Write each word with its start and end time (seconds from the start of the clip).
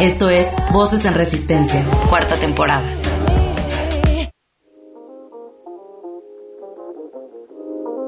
Esto 0.00 0.30
es 0.30 0.54
Voces 0.72 1.04
en 1.06 1.14
Resistencia, 1.14 1.84
cuarta 2.08 2.36
temporada. 2.36 2.84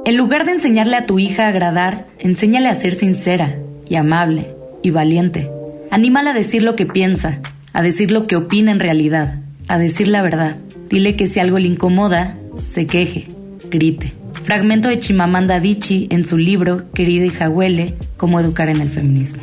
En 0.04 0.16
lugar 0.16 0.46
de 0.46 0.52
enseñarle 0.52 0.94
a 0.94 1.06
tu 1.06 1.18
hija 1.18 1.46
a 1.46 1.48
agradar, 1.48 2.06
enséñale 2.20 2.68
a 2.68 2.74
ser 2.74 2.92
sincera 2.92 3.58
y 3.88 3.96
amable 3.96 4.54
y 4.82 4.90
valiente. 4.90 5.50
Anímala 5.90 6.30
a 6.30 6.34
decir 6.34 6.62
lo 6.62 6.76
que 6.76 6.86
piensa, 6.86 7.40
a 7.72 7.82
decir 7.82 8.12
lo 8.12 8.28
que 8.28 8.36
opina 8.36 8.70
en 8.70 8.78
realidad, 8.78 9.40
a 9.66 9.76
decir 9.76 10.06
la 10.06 10.22
verdad. 10.22 10.58
Dile 10.88 11.16
que 11.16 11.26
si 11.26 11.40
algo 11.40 11.58
le 11.58 11.66
incomoda, 11.66 12.36
se 12.68 12.86
queje, 12.86 13.26
grite. 13.68 14.12
Fragmento 14.44 14.88
de 14.88 15.00
Chimamanda 15.00 15.56
Adichie 15.56 16.06
en 16.10 16.24
su 16.24 16.38
libro 16.38 16.84
Querida 16.94 17.26
hija 17.26 17.48
huele, 17.48 17.96
cómo 18.16 18.38
educar 18.38 18.68
en 18.68 18.80
el 18.80 18.90
feminismo. 18.90 19.42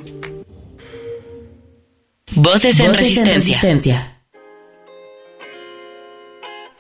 Voces, 2.36 2.80
en, 2.82 2.94
resistencia. 2.94 4.20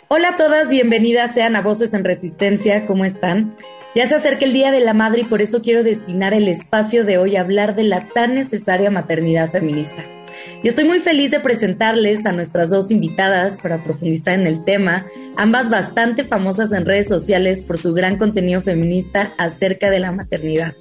Hola 0.09 0.29
a 0.29 0.35
todas, 0.35 0.67
bienvenidas 0.67 1.33
sean 1.33 1.55
a 1.55 1.61
Voces 1.61 1.93
en 1.93 2.03
Resistencia, 2.03 2.85
¿cómo 2.85 3.05
están? 3.05 3.55
Ya 3.95 4.05
se 4.07 4.15
acerca 4.15 4.45
el 4.45 4.51
Día 4.51 4.71
de 4.71 4.81
la 4.81 4.93
Madre 4.93 5.21
y 5.21 5.23
por 5.23 5.41
eso 5.41 5.61
quiero 5.61 5.83
destinar 5.83 6.33
el 6.33 6.49
espacio 6.49 7.05
de 7.05 7.17
hoy 7.17 7.37
a 7.37 7.41
hablar 7.41 7.75
de 7.75 7.83
la 7.83 8.09
tan 8.09 8.35
necesaria 8.35 8.91
maternidad 8.91 9.49
feminista. 9.49 10.05
Y 10.61 10.67
estoy 10.67 10.85
muy 10.85 10.99
feliz 10.99 11.31
de 11.31 11.39
presentarles 11.39 12.25
a 12.25 12.33
nuestras 12.33 12.69
dos 12.69 12.91
invitadas 12.91 13.57
para 13.57 13.83
profundizar 13.83 14.37
en 14.37 14.47
el 14.47 14.61
tema, 14.61 15.05
ambas 15.37 15.69
bastante 15.69 16.25
famosas 16.25 16.73
en 16.73 16.85
redes 16.85 17.07
sociales 17.07 17.61
por 17.61 17.77
su 17.77 17.93
gran 17.93 18.17
contenido 18.17 18.61
feminista 18.61 19.33
acerca 19.37 19.89
de 19.89 19.99
la 19.99 20.11
maternidad. 20.11 20.73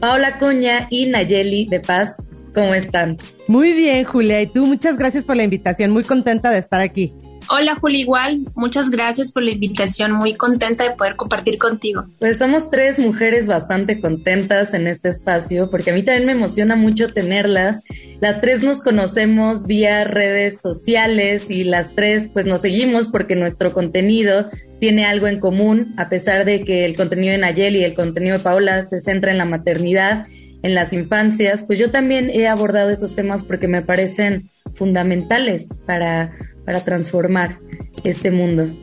Paola 0.00 0.38
Cuña 0.38 0.86
y 0.90 1.06
Nayeli 1.06 1.66
de 1.66 1.80
Paz, 1.80 2.28
¿Cómo 2.56 2.72
están? 2.72 3.18
Muy 3.48 3.74
bien, 3.74 4.02
Julia. 4.04 4.40
Y 4.40 4.46
tú, 4.46 4.64
muchas 4.66 4.96
gracias 4.96 5.24
por 5.24 5.36
la 5.36 5.42
invitación. 5.42 5.90
Muy 5.90 6.04
contenta 6.04 6.50
de 6.50 6.56
estar 6.56 6.80
aquí. 6.80 7.12
Hola 7.48 7.76
Julia, 7.76 8.00
igual, 8.00 8.40
muchas 8.56 8.90
gracias 8.90 9.30
por 9.30 9.44
la 9.44 9.52
invitación, 9.52 10.10
muy 10.10 10.34
contenta 10.34 10.82
de 10.82 10.96
poder 10.96 11.14
compartir 11.14 11.58
contigo. 11.58 12.06
Pues 12.18 12.38
somos 12.38 12.70
tres 12.70 12.98
mujeres 12.98 13.46
bastante 13.46 14.00
contentas 14.00 14.74
en 14.74 14.88
este 14.88 15.10
espacio, 15.10 15.70
porque 15.70 15.90
a 15.90 15.94
mí 15.94 16.02
también 16.02 16.26
me 16.26 16.32
emociona 16.32 16.74
mucho 16.74 17.06
tenerlas. 17.06 17.82
Las 18.20 18.40
tres 18.40 18.64
nos 18.64 18.82
conocemos 18.82 19.64
vía 19.64 20.02
redes 20.02 20.60
sociales 20.60 21.48
y 21.48 21.62
las 21.62 21.94
tres 21.94 22.28
pues 22.32 22.46
nos 22.46 22.62
seguimos 22.62 23.06
porque 23.06 23.36
nuestro 23.36 23.72
contenido 23.72 24.48
tiene 24.80 25.04
algo 25.04 25.28
en 25.28 25.38
común, 25.38 25.94
a 25.98 26.08
pesar 26.08 26.46
de 26.46 26.64
que 26.64 26.84
el 26.84 26.96
contenido 26.96 27.32
de 27.32 27.38
Nayeli 27.38 27.80
y 27.80 27.84
el 27.84 27.94
contenido 27.94 28.38
de 28.38 28.42
Paola 28.42 28.82
se 28.82 29.00
centra 29.00 29.30
en 29.30 29.38
la 29.38 29.44
maternidad 29.44 30.26
en 30.62 30.74
las 30.74 30.92
infancias, 30.92 31.62
pues 31.64 31.78
yo 31.78 31.90
también 31.90 32.30
he 32.30 32.48
abordado 32.48 32.90
esos 32.90 33.14
temas 33.14 33.42
porque 33.42 33.68
me 33.68 33.82
parecen 33.82 34.50
fundamentales 34.74 35.68
para, 35.86 36.32
para 36.64 36.80
transformar 36.80 37.58
este 38.04 38.30
mundo. 38.30 38.74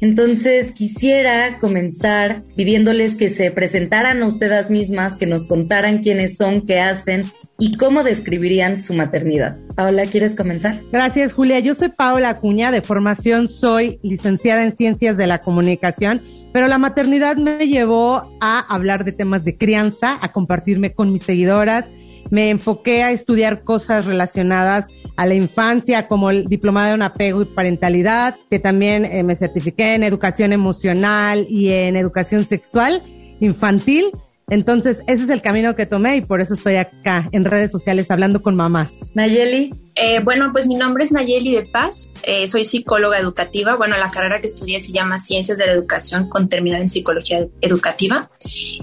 Entonces 0.00 0.72
quisiera 0.72 1.58
comenzar 1.58 2.42
pidiéndoles 2.54 3.16
que 3.16 3.28
se 3.28 3.50
presentaran 3.50 4.22
a 4.22 4.26
ustedes 4.26 4.70
mismas, 4.70 5.16
que 5.16 5.26
nos 5.26 5.46
contaran 5.46 6.02
quiénes 6.02 6.36
son, 6.36 6.66
qué 6.66 6.78
hacen 6.78 7.24
y 7.60 7.76
cómo 7.76 8.04
describirían 8.04 8.80
su 8.80 8.94
maternidad. 8.94 9.56
Paola, 9.74 10.06
¿quieres 10.06 10.36
comenzar? 10.36 10.80
Gracias, 10.92 11.32
Julia. 11.32 11.58
Yo 11.58 11.74
soy 11.74 11.88
Paola 11.88 12.30
Acuña, 12.30 12.70
de 12.70 12.82
formación 12.82 13.48
soy 13.48 13.98
licenciada 14.04 14.62
en 14.62 14.76
Ciencias 14.76 15.16
de 15.16 15.26
la 15.26 15.38
Comunicación, 15.38 16.22
pero 16.52 16.68
la 16.68 16.78
maternidad 16.78 17.36
me 17.36 17.66
llevó 17.66 18.32
a 18.40 18.60
hablar 18.60 19.04
de 19.04 19.10
temas 19.10 19.44
de 19.44 19.56
crianza, 19.56 20.18
a 20.20 20.30
compartirme 20.30 20.92
con 20.92 21.12
mis 21.12 21.24
seguidoras. 21.24 21.84
Me 22.30 22.50
enfoqué 22.50 23.02
a 23.02 23.10
estudiar 23.10 23.64
cosas 23.64 24.04
relacionadas 24.04 24.86
a 25.16 25.26
la 25.26 25.34
infancia, 25.34 26.06
como 26.06 26.30
el 26.30 26.44
diplomado 26.44 26.94
en 26.94 27.02
apego 27.02 27.42
y 27.42 27.46
parentalidad, 27.46 28.36
que 28.50 28.60
también 28.60 29.04
eh, 29.04 29.24
me 29.24 29.34
certifiqué 29.34 29.94
en 29.94 30.04
educación 30.04 30.52
emocional 30.52 31.44
y 31.48 31.70
en 31.70 31.96
educación 31.96 32.44
sexual 32.44 33.02
infantil. 33.40 34.12
Entonces, 34.50 34.98
ese 35.06 35.24
es 35.24 35.30
el 35.30 35.42
camino 35.42 35.76
que 35.76 35.86
tomé 35.86 36.16
y 36.16 36.20
por 36.22 36.40
eso 36.40 36.54
estoy 36.54 36.76
acá 36.76 37.28
en 37.32 37.44
redes 37.44 37.70
sociales 37.70 38.10
hablando 38.10 38.42
con 38.42 38.56
mamás. 38.56 38.92
Nayeli. 39.14 39.74
Eh, 40.00 40.20
bueno, 40.22 40.50
pues 40.52 40.68
mi 40.68 40.76
nombre 40.76 41.02
es 41.02 41.10
Nayeli 41.10 41.56
de 41.56 41.64
Paz, 41.64 42.08
eh, 42.22 42.46
soy 42.46 42.62
psicóloga 42.62 43.18
educativa. 43.18 43.74
Bueno, 43.74 43.96
la 43.96 44.10
carrera 44.10 44.40
que 44.40 44.46
estudié 44.46 44.78
se 44.78 44.92
llama 44.92 45.18
Ciencias 45.18 45.58
de 45.58 45.66
la 45.66 45.72
Educación 45.72 46.28
con 46.28 46.48
terminal 46.48 46.80
en 46.80 46.88
Psicología 46.88 47.48
Educativa. 47.60 48.30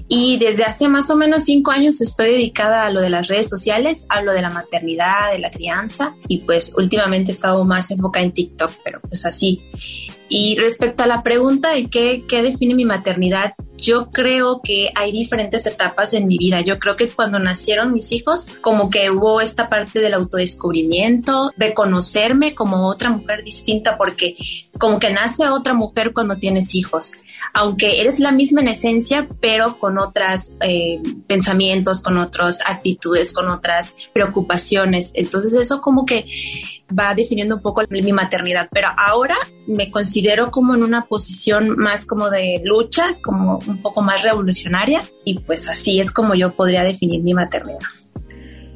Y 0.09 0.37
desde 0.37 0.65
hace 0.65 0.89
más 0.89 1.09
o 1.09 1.15
menos 1.15 1.45
cinco 1.45 1.71
años 1.71 2.01
estoy 2.01 2.31
dedicada 2.31 2.85
a 2.85 2.91
lo 2.91 2.99
de 2.99 3.09
las 3.09 3.27
redes 3.27 3.47
sociales, 3.47 4.05
hablo 4.09 4.33
de 4.33 4.41
la 4.41 4.49
maternidad, 4.49 5.31
de 5.31 5.39
la 5.39 5.51
crianza 5.51 6.13
y 6.27 6.39
pues 6.39 6.73
últimamente 6.77 7.31
he 7.31 7.33
estado 7.33 7.63
más 7.63 7.91
enfocada 7.91 8.25
en 8.25 8.33
TikTok, 8.33 8.71
pero 8.83 8.99
pues 8.99 9.25
así. 9.25 9.61
Y 10.27 10.57
respecto 10.57 11.03
a 11.03 11.07
la 11.07 11.23
pregunta 11.23 11.71
de 11.71 11.87
qué, 11.87 12.25
qué 12.27 12.41
define 12.41 12.73
mi 12.73 12.83
maternidad, 12.83 13.53
yo 13.77 14.11
creo 14.11 14.61
que 14.63 14.91
hay 14.95 15.11
diferentes 15.11 15.65
etapas 15.65 16.13
en 16.13 16.27
mi 16.27 16.37
vida. 16.37 16.61
Yo 16.61 16.79
creo 16.79 16.95
que 16.95 17.09
cuando 17.09 17.39
nacieron 17.39 17.93
mis 17.93 18.11
hijos, 18.11 18.49
como 18.61 18.89
que 18.89 19.09
hubo 19.09 19.41
esta 19.41 19.69
parte 19.69 19.99
del 19.99 20.13
autodescubrimiento, 20.13 21.51
reconocerme 21.57 22.55
como 22.55 22.87
otra 22.87 23.09
mujer 23.09 23.43
distinta, 23.43 23.97
porque 23.97 24.35
como 24.79 24.99
que 24.99 25.11
nace 25.11 25.47
otra 25.47 25.73
mujer 25.73 26.13
cuando 26.13 26.37
tienes 26.37 26.75
hijos 26.75 27.13
aunque 27.53 28.01
eres 28.01 28.19
la 28.19 28.31
misma 28.31 28.61
en 28.61 28.69
esencia, 28.69 29.27
pero 29.39 29.79
con 29.79 29.97
otros 29.97 30.53
eh, 30.61 31.01
pensamientos, 31.27 32.01
con 32.01 32.17
otras 32.17 32.59
actitudes, 32.65 33.33
con 33.33 33.47
otras 33.49 33.95
preocupaciones. 34.13 35.11
Entonces 35.13 35.53
eso 35.53 35.81
como 35.81 36.05
que 36.05 36.25
va 36.97 37.13
definiendo 37.15 37.55
un 37.55 37.61
poco 37.61 37.81
mi 37.89 38.13
maternidad, 38.13 38.69
pero 38.71 38.87
ahora 38.97 39.35
me 39.67 39.89
considero 39.89 40.51
como 40.51 40.75
en 40.75 40.83
una 40.83 41.05
posición 41.05 41.77
más 41.77 42.05
como 42.05 42.29
de 42.29 42.61
lucha, 42.63 43.17
como 43.21 43.59
un 43.67 43.81
poco 43.81 44.01
más 44.01 44.23
revolucionaria 44.23 45.01
y 45.23 45.39
pues 45.39 45.67
así 45.69 45.99
es 45.99 46.11
como 46.11 46.35
yo 46.35 46.53
podría 46.53 46.83
definir 46.83 47.23
mi 47.23 47.33
maternidad. 47.33 47.79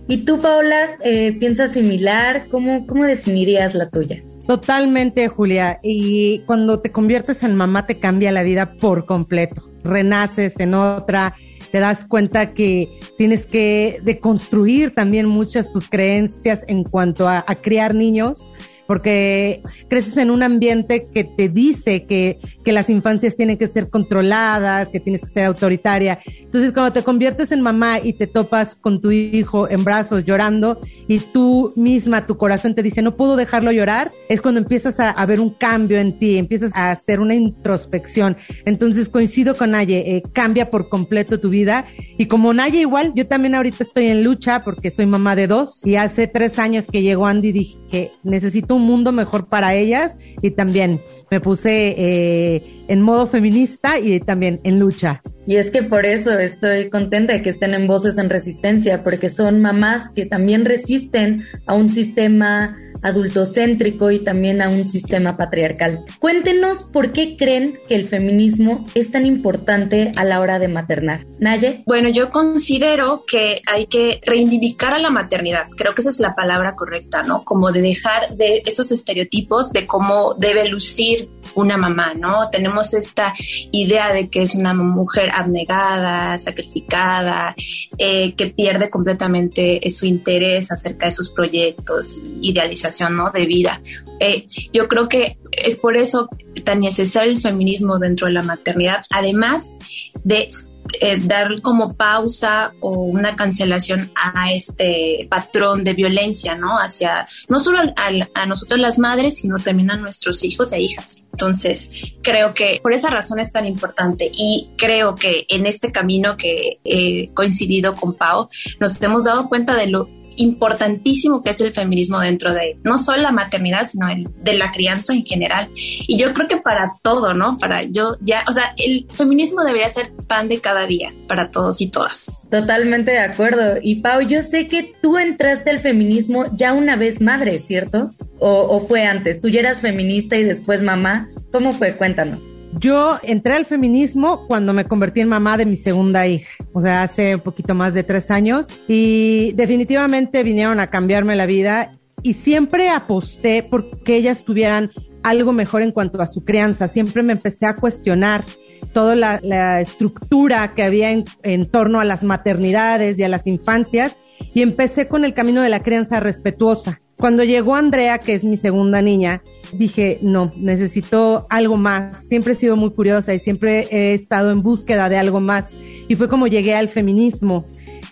¿Y 0.07 0.25
tú, 0.25 0.41
Paola, 0.41 0.97
eh, 1.03 1.37
piensas 1.39 1.73
similar? 1.73 2.47
¿Cómo, 2.49 2.87
¿Cómo 2.87 3.05
definirías 3.05 3.75
la 3.75 3.89
tuya? 3.89 4.23
Totalmente, 4.47 5.27
Julia. 5.27 5.79
Y 5.83 6.39
cuando 6.47 6.79
te 6.79 6.91
conviertes 6.91 7.43
en 7.43 7.55
mamá 7.55 7.85
te 7.85 7.99
cambia 7.99 8.31
la 8.31 8.41
vida 8.41 8.73
por 8.73 9.05
completo. 9.05 9.68
Renaces 9.83 10.59
en 10.59 10.73
otra, 10.73 11.35
te 11.71 11.79
das 11.79 12.05
cuenta 12.05 12.53
que 12.53 12.87
tienes 13.17 13.45
que 13.45 13.99
deconstruir 14.03 14.93
también 14.93 15.27
muchas 15.27 15.71
tus 15.71 15.89
creencias 15.89 16.65
en 16.67 16.83
cuanto 16.83 17.27
a, 17.27 17.43
criar 17.61 17.93
niños 17.93 18.49
porque 18.89 19.61
creces 19.87 20.17
en 20.17 20.31
un 20.31 20.41
ambiente 20.41 21.03
que 21.13 21.23
te 21.23 21.47
dice 21.47 22.05
que, 22.07 22.39
que 22.65 22.71
las 22.71 22.89
infancias 22.89 23.35
tienen 23.35 23.59
que 23.59 23.67
ser 23.67 23.91
controladas, 23.91 24.89
que 24.89 24.99
tienes 24.99 25.21
que 25.21 25.27
ser 25.27 25.45
autoritaria. 25.45 26.17
Entonces, 26.41 26.71
cuando 26.71 26.91
te 26.91 27.03
conviertes 27.03 27.51
en 27.51 27.61
mamá 27.61 27.99
y 27.99 28.13
te 28.13 28.25
topas 28.25 28.73
con 28.73 28.99
tu 28.99 29.11
hijo 29.11 29.69
en 29.69 29.83
brazos 29.83 30.25
llorando 30.25 30.81
y 31.07 31.19
tú 31.19 31.71
misma, 31.75 32.25
tu 32.25 32.35
corazón 32.35 32.73
te 32.73 32.81
dice, 32.81 33.03
no 33.03 33.15
puedo 33.15 33.35
dejarlo 33.35 33.71
llorar, 33.71 34.11
es 34.27 34.41
cuando 34.41 34.59
empiezas 34.59 34.99
a, 34.99 35.23
ver 35.27 35.39
un 35.39 35.51
cambio 35.51 35.99
en 35.99 36.17
ti, 36.17 36.39
empiezas 36.39 36.71
a 36.73 36.89
hacer 36.89 37.19
una 37.19 37.35
introspección. 37.35 38.37
Entonces, 38.65 39.07
coincido 39.07 39.53
con 39.53 39.69
Naye, 39.69 40.15
eh, 40.15 40.23
cambia 40.33 40.71
por 40.71 40.89
completo 40.89 41.39
tu 41.39 41.51
vida. 41.51 41.85
Y 42.17 42.25
como 42.25 42.55
Naye 42.55 42.79
igual, 42.79 43.11
yo 43.13 43.27
también 43.27 43.53
ahorita 43.53 43.83
estoy 43.83 44.07
en 44.07 44.23
lucha 44.23 44.63
porque 44.63 44.89
soy 44.89 45.05
mamá 45.05 45.35
de 45.35 45.45
dos 45.45 45.85
y 45.85 45.95
hace 45.95 46.25
tres 46.25 46.57
años 46.57 46.87
que 46.91 47.03
llegó 47.03 47.27
Andy 47.27 47.51
dije, 47.51 48.13
necesito 48.23 48.78
un 48.78 48.78
mundo 48.79 49.11
mejor 49.11 49.47
para 49.47 49.75
ellas 49.75 50.17
y 50.41 50.51
también 50.51 51.01
me 51.31 51.39
puse 51.39 51.95
eh, 51.97 52.83
en 52.87 53.01
modo 53.01 53.27
feminista 53.27 53.99
y 53.99 54.19
también 54.19 54.59
en 54.63 54.79
lucha. 54.79 55.21
Y 55.45 55.55
es 55.55 55.71
que 55.71 55.83
por 55.83 56.05
eso 56.05 56.31
estoy 56.37 56.89
contenta 56.89 57.33
de 57.33 57.41
que 57.41 57.49
estén 57.49 57.73
en 57.73 57.87
Voces 57.87 58.17
en 58.17 58.29
Resistencia, 58.29 59.03
porque 59.03 59.29
son 59.29 59.61
mamás 59.61 60.09
que 60.09 60.25
también 60.25 60.65
resisten 60.65 61.43
a 61.65 61.73
un 61.75 61.89
sistema 61.89 62.77
adultocéntrico 63.01 64.11
y 64.11 64.19
también 64.19 64.61
a 64.61 64.69
un 64.69 64.85
sistema 64.85 65.37
patriarcal. 65.37 66.03
Cuéntenos 66.19 66.83
por 66.83 67.11
qué 67.11 67.37
creen 67.37 67.79
que 67.87 67.95
el 67.95 68.07
feminismo 68.07 68.85
es 68.95 69.11
tan 69.11 69.25
importante 69.25 70.11
a 70.15 70.25
la 70.25 70.39
hora 70.39 70.59
de 70.59 70.67
maternar. 70.67 71.25
Naye. 71.39 71.83
Bueno, 71.85 72.09
yo 72.09 72.29
considero 72.29 73.23
que 73.25 73.61
hay 73.65 73.85
que 73.85 74.21
reivindicar 74.25 74.93
a 74.93 74.99
la 74.99 75.09
maternidad. 75.09 75.67
Creo 75.77 75.95
que 75.95 76.01
esa 76.01 76.09
es 76.09 76.19
la 76.19 76.35
palabra 76.35 76.75
correcta, 76.75 77.23
¿no? 77.23 77.43
Como 77.43 77.71
de 77.71 77.81
dejar 77.81 78.35
de 78.35 78.61
estos 78.65 78.91
estereotipos 78.91 79.71
de 79.71 79.87
cómo 79.87 80.35
debe 80.37 80.67
lucir 80.67 81.29
una 81.59 81.77
mamá, 81.77 82.13
¿no? 82.13 82.49
Tenemos 82.49 82.93
esta 82.93 83.33
idea 83.71 84.11
de 84.11 84.29
que 84.29 84.41
es 84.41 84.55
una 84.55 84.73
mujer 84.73 85.31
abnegada, 85.33 86.37
sacrificada, 86.37 87.55
eh, 87.97 88.33
que 88.35 88.47
pierde 88.47 88.89
completamente 88.89 89.81
su 89.89 90.05
interés 90.05 90.71
acerca 90.71 91.05
de 91.05 91.11
sus 91.11 91.31
proyectos, 91.31 92.17
idealización, 92.41 93.15
¿no? 93.15 93.31
De 93.31 93.45
vida. 93.45 93.81
Eh, 94.19 94.47
yo 94.73 94.87
creo 94.87 95.07
que 95.07 95.37
es 95.51 95.77
por 95.77 95.97
eso 95.97 96.29
tan 96.63 96.79
necesario 96.79 97.31
el 97.31 97.39
feminismo 97.39 97.99
dentro 97.99 98.27
de 98.27 98.33
la 98.33 98.41
maternidad, 98.41 99.01
además 99.11 99.75
de 100.23 100.49
eh, 100.99 101.17
dar 101.21 101.61
como 101.61 101.93
pausa 101.93 102.73
o 102.79 103.01
una 103.01 103.35
cancelación 103.35 104.11
a 104.15 104.51
este 104.51 105.27
patrón 105.29 105.83
de 105.83 105.93
violencia, 105.93 106.55
¿no? 106.55 106.77
Hacia 106.77 107.27
no 107.47 107.59
solo 107.59 107.79
a, 107.95 108.45
nosotros 108.45 108.79
las 108.79 108.97
madres, 108.97 109.37
sino 109.37 109.59
también 109.59 109.91
a 109.91 109.97
nuestros 109.97 110.43
hijos 110.43 110.71
e 110.73 110.81
hijas. 110.81 111.21
Entonces, 111.31 111.91
creo 112.21 112.53
que 112.53 112.79
por 112.81 112.93
esa 112.93 113.09
razón 113.09 113.39
es 113.39 113.51
tan 113.51 113.65
importante 113.65 114.29
y 114.33 114.71
creo 114.77 115.15
que 115.15 115.45
en 115.49 115.67
este 115.67 115.91
camino 115.91 116.37
que 116.37 116.79
he 116.83 117.29
coincidido 117.33 117.95
con 117.95 118.15
Pau, 118.15 118.49
nos 118.79 119.01
hemos 119.01 119.25
dado 119.25 119.47
cuenta 119.47 119.75
de 119.75 119.87
lo 119.87 120.09
importantísimo 120.39 121.43
que 121.43 121.51
es 121.51 121.61
el 121.61 121.73
feminismo 121.73 122.19
dentro 122.19 122.53
de 122.53 122.75
no 122.83 122.97
solo 122.97 123.21
la 123.21 123.31
maternidad, 123.31 123.87
sino 123.87 124.07
de 124.07 124.53
la 124.53 124.71
crianza 124.71 125.13
en 125.13 125.25
general. 125.25 125.69
Y 125.75 126.17
yo 126.17 126.33
creo 126.33 126.47
que 126.47 126.57
para 126.57 126.93
todo, 127.01 127.33
¿no? 127.33 127.57
Para 127.57 127.83
yo 127.83 128.17
ya, 128.21 128.43
o 128.47 128.51
sea, 128.51 128.73
el 128.77 129.07
feminismo 129.13 129.63
debería 129.63 129.89
ser 129.89 130.11
pan 130.27 130.47
de 130.49 130.59
cada 130.59 130.87
día 130.87 131.13
para 131.27 131.51
todos 131.51 131.81
y 131.81 131.87
todas. 131.89 132.47
Totalmente 132.49 133.11
de 133.11 133.19
acuerdo. 133.19 133.77
Y 133.81 133.95
Pau, 133.95 134.21
yo 134.21 134.41
sé 134.41 134.67
que 134.67 134.93
tú 135.01 135.17
entraste 135.17 135.69
al 135.69 135.79
feminismo 135.79 136.45
ya 136.55 136.73
una 136.73 136.95
vez 136.95 137.21
madre, 137.21 137.59
¿cierto? 137.59 138.11
¿O, 138.39 138.49
o 138.49 138.79
fue 138.79 139.05
antes? 139.05 139.41
¿Tú 139.41 139.49
ya 139.49 139.59
eras 139.59 139.81
feminista 139.81 140.35
y 140.37 140.43
después 140.43 140.81
mamá? 140.81 141.29
¿Cómo 141.51 141.73
fue? 141.73 141.97
Cuéntanos. 141.97 142.48
Yo 142.73 143.17
entré 143.23 143.55
al 143.55 143.65
feminismo 143.65 144.45
cuando 144.47 144.73
me 144.73 144.85
convertí 144.85 145.21
en 145.21 145.29
mamá 145.29 145.57
de 145.57 145.65
mi 145.65 145.75
segunda 145.75 146.27
hija, 146.27 146.49
o 146.73 146.81
sea, 146.81 147.03
hace 147.03 147.35
un 147.35 147.41
poquito 147.41 147.73
más 147.73 147.93
de 147.93 148.03
tres 148.03 148.29
años, 148.29 148.67
y 148.87 149.53
definitivamente 149.53 150.43
vinieron 150.43 150.79
a 150.79 150.87
cambiarme 150.87 151.35
la 151.35 151.45
vida 151.45 151.93
y 152.21 152.33
siempre 152.33 152.89
aposté 152.89 153.63
porque 153.63 154.15
ellas 154.15 154.43
tuvieran 154.43 154.91
algo 155.23 155.51
mejor 155.51 155.81
en 155.81 155.91
cuanto 155.91 156.21
a 156.21 156.27
su 156.27 156.43
crianza. 156.43 156.87
Siempre 156.87 157.23
me 157.23 157.33
empecé 157.33 157.65
a 157.65 157.75
cuestionar 157.75 158.45
toda 158.93 159.15
la, 159.15 159.81
estructura 159.81 160.73
que 160.75 160.83
había 160.83 161.11
en, 161.11 161.25
en 161.43 161.65
torno 161.65 161.99
a 161.99 162.05
las 162.05 162.23
maternidades 162.23 163.17
y 163.17 163.23
a 163.23 163.29
las 163.29 163.47
infancias 163.47 164.15
y 164.53 164.61
empecé 164.61 165.07
con 165.07 165.25
el 165.25 165.33
camino 165.33 165.61
de 165.61 165.69
la 165.69 165.81
crianza 165.81 166.19
respetuosa. 166.19 167.01
Cuando 167.19 167.43
llegó 167.43 167.75
Andrea, 167.75 168.19
que 168.19 168.33
es 168.33 168.45
mi 168.45 168.55
segunda 168.55 169.01
niña, 169.01 169.43
dije, 169.73 170.19
no, 170.21 170.53
necesito 170.55 171.47
algo 171.49 171.75
más. 171.75 172.23
Siempre 172.25 172.53
he 172.53 172.55
sido 172.55 172.77
muy 172.77 172.91
curiosa 172.91 173.33
y 173.33 173.39
siempre 173.39 173.89
he 173.91 174.13
estado 174.13 174.51
en 174.51 174.63
búsqueda 174.63 175.09
de 175.09 175.17
algo 175.17 175.41
más. 175.41 175.65
Y 176.07 176.15
fue 176.15 176.29
como 176.29 176.47
llegué 176.47 176.75
al 176.75 176.87
feminismo. 176.87 177.65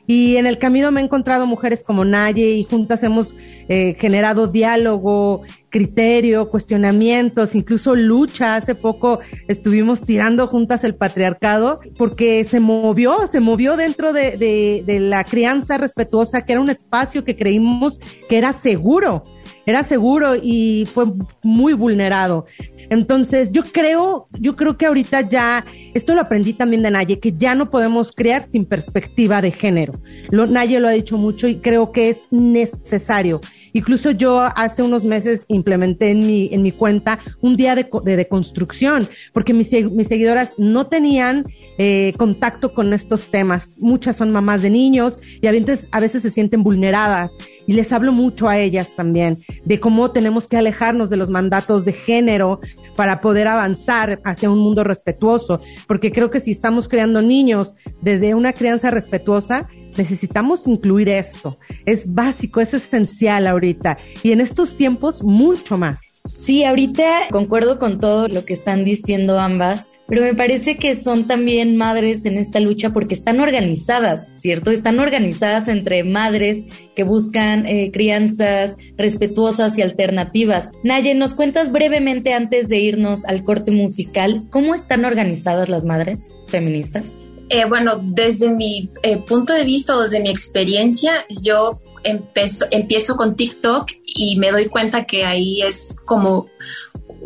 Y 0.06 0.38
en 0.38 0.46
el 0.46 0.58
camino 0.58 0.92
me 0.92 1.02
he 1.02 1.04
encontrado 1.04 1.46
mujeres 1.46 1.84
como 1.84 2.06
Naye 2.06 2.52
y 2.52 2.64
juntas 2.64 3.04
hemos 3.04 3.36
eh, 3.70 3.96
generado 4.00 4.48
diálogo, 4.48 5.42
criterio, 5.70 6.50
cuestionamientos, 6.50 7.56
incluso 7.56 7.96
lucha. 7.96 8.56
Hace 8.56 8.76
poco 8.76 9.20
estuvimos 9.48 10.02
tirando 10.02 10.48
juntas 10.48 10.84
el 10.84 10.96
patriarcado 10.96 11.80
porque 11.98 12.44
se 12.44 12.60
movió, 12.60 13.28
se 13.32 13.40
movió 13.40 13.78
dentro 13.78 14.14
de, 14.14 14.84
la 14.88 15.24
crianza 15.24 15.78
respetuosa, 15.78 16.46
que 16.46 16.54
era 16.54 16.62
un 16.62 16.70
espacio 16.70 17.24
que 17.24 17.36
creímos 17.36 18.00
que 18.30 18.38
era 18.38 18.54
seguro 18.54 19.24
era 19.66 19.84
seguro 19.84 20.36
y 20.36 20.86
fue 20.86 21.06
muy 21.44 21.74
vulnerado. 21.74 22.46
Entonces, 22.90 23.50
yo 23.52 23.64
creo, 23.64 24.28
yo 24.40 24.56
creo 24.56 24.78
que 24.78 24.86
ahorita 24.86 25.22
ya, 25.22 25.66
esto 25.94 26.16
lo 26.16 26.22
aprendí 26.22 26.54
también 26.54 26.84
de 26.84 26.92
Naye, 26.92 27.20
que 27.20 27.34
ya 27.38 27.54
no 27.54 27.70
podemos 27.70 28.12
crear 28.12 28.48
sin 28.50 28.66
perspectiva 28.66 29.42
de 29.42 29.52
género. 29.52 29.94
Lo, 30.30 30.48
Naye 30.48 30.80
lo 30.80 30.88
ha 30.88 30.92
dicho 30.92 31.18
mucho 31.18 31.48
y 31.48 31.58
creo 31.58 31.92
que 31.92 32.10
es 32.10 32.18
necesario. 32.32 33.42
Incluso 33.74 34.12
yo 34.12 34.42
hace 34.42 34.84
unos 34.84 35.04
meses 35.04 35.46
implementé 35.50 36.12
en 36.12 36.20
mi, 36.20 36.50
en 36.52 36.62
mi 36.62 36.72
cuenta 36.72 37.20
un 37.42 37.58
día 37.58 37.76
de, 37.76 37.90
de 38.04 38.16
deconstrucción, 38.16 39.08
porque 39.34 39.54
mis, 39.54 39.72
mis 39.92 40.08
seguidoras 40.08 40.54
no 40.58 40.88
tenían 40.88 41.46
eh, 41.78 42.14
contacto 42.18 42.74
con 42.74 42.94
estos 42.94 43.30
temas. 43.30 43.72
Muchas 43.78 44.16
son 44.16 44.32
mamás 44.32 44.62
de 44.62 44.70
niños 44.70 45.18
y 45.42 45.48
a 45.48 45.52
veces, 45.52 45.88
a 45.92 46.00
veces 46.00 46.22
se 46.24 46.32
sienten 46.32 46.64
vulneradas 46.64 47.32
y 47.68 47.74
les 47.74 47.92
hablo 47.92 48.12
mucho 48.12 48.50
a 48.50 48.58
ellas 48.58 48.96
también 48.96 49.40
de 49.66 49.80
cómo 49.80 50.12
tenemos 50.12 50.48
que 50.48 50.58
alejarnos 50.58 51.10
de 51.10 51.18
los 51.18 51.30
mandatos 51.30 51.86
de 51.86 51.94
género 51.94 52.60
para 52.96 53.22
poder 53.22 53.48
avanzar 53.48 54.22
hacia 54.24 54.50
un 54.50 54.60
mundo 54.60 54.84
respetuoso, 54.84 55.62
porque 55.88 56.12
creo 56.12 56.32
que 56.32 56.40
si 56.40 56.52
estamos 56.52 56.88
creando 56.88 57.22
niños 57.22 57.76
desde 58.02 58.34
una 58.34 58.54
crianza 58.54 58.92
respetuosa, 58.92 59.68
necesitamos 59.98 60.68
incluir 60.68 61.10
esto. 61.10 61.58
Es 61.86 62.14
básico, 62.14 62.62
es 62.62 62.74
esencial 62.74 63.48
ahorita 63.48 63.98
y 64.24 64.32
en 64.32 64.42
estos 64.42 64.76
tiempos 64.76 65.24
mucho 65.24 65.78
más. 65.78 66.02
Sí, 66.26 66.66
ahorita 66.66 67.28
concuerdo 67.32 67.80
con 67.80 68.00
todo 68.00 68.28
lo 68.28 68.44
que 68.44 68.54
están 68.54 68.84
diciendo 68.84 69.40
ambas, 69.40 69.92
pero 70.08 70.22
me 70.22 70.34
parece 70.34 70.78
que 70.78 70.96
son 70.96 71.28
también 71.28 71.76
madres 71.76 72.26
en 72.26 72.38
esta 72.38 72.60
lucha 72.60 72.92
porque 72.92 73.14
están 73.14 73.40
organizadas, 73.40 74.32
¿cierto? 74.38 74.72
Están 74.72 75.00
organizadas 75.00 75.68
entre 75.68 76.04
madres 76.04 76.64
que 76.96 77.04
buscan 77.04 77.66
eh, 77.66 77.92
crianzas 77.92 78.78
respetuosas 78.98 79.78
y 79.78 79.82
alternativas. 79.82 80.72
Naye, 80.84 81.14
¿nos 81.14 81.34
cuentas 81.34 81.72
brevemente 81.72 82.34
antes 82.34 82.70
de 82.70 82.78
irnos 82.80 83.26
al 83.26 83.44
corte 83.44 83.72
musical 83.72 84.48
cómo 84.50 84.74
están 84.74 85.06
organizadas 85.06 85.70
las 85.70 85.86
madres 85.86 86.34
feministas? 86.48 87.20
Eh, 87.50 87.66
bueno, 87.66 88.00
desde 88.04 88.50
mi 88.50 88.90
eh, 89.04 89.18
punto 89.18 89.54
de 89.54 89.64
vista 89.64 89.96
o 89.96 90.02
desde 90.02 90.20
mi 90.20 90.30
experiencia, 90.30 91.26
yo 91.42 91.82
empiezo, 92.04 92.66
empiezo 92.72 93.16
con 93.16 93.36
TikTok 93.36 93.90
y 94.06 94.38
me 94.38 94.52
doy 94.52 94.68
cuenta 94.68 95.06
que 95.06 95.24
ahí 95.24 95.62
es 95.62 95.98
como 96.06 96.48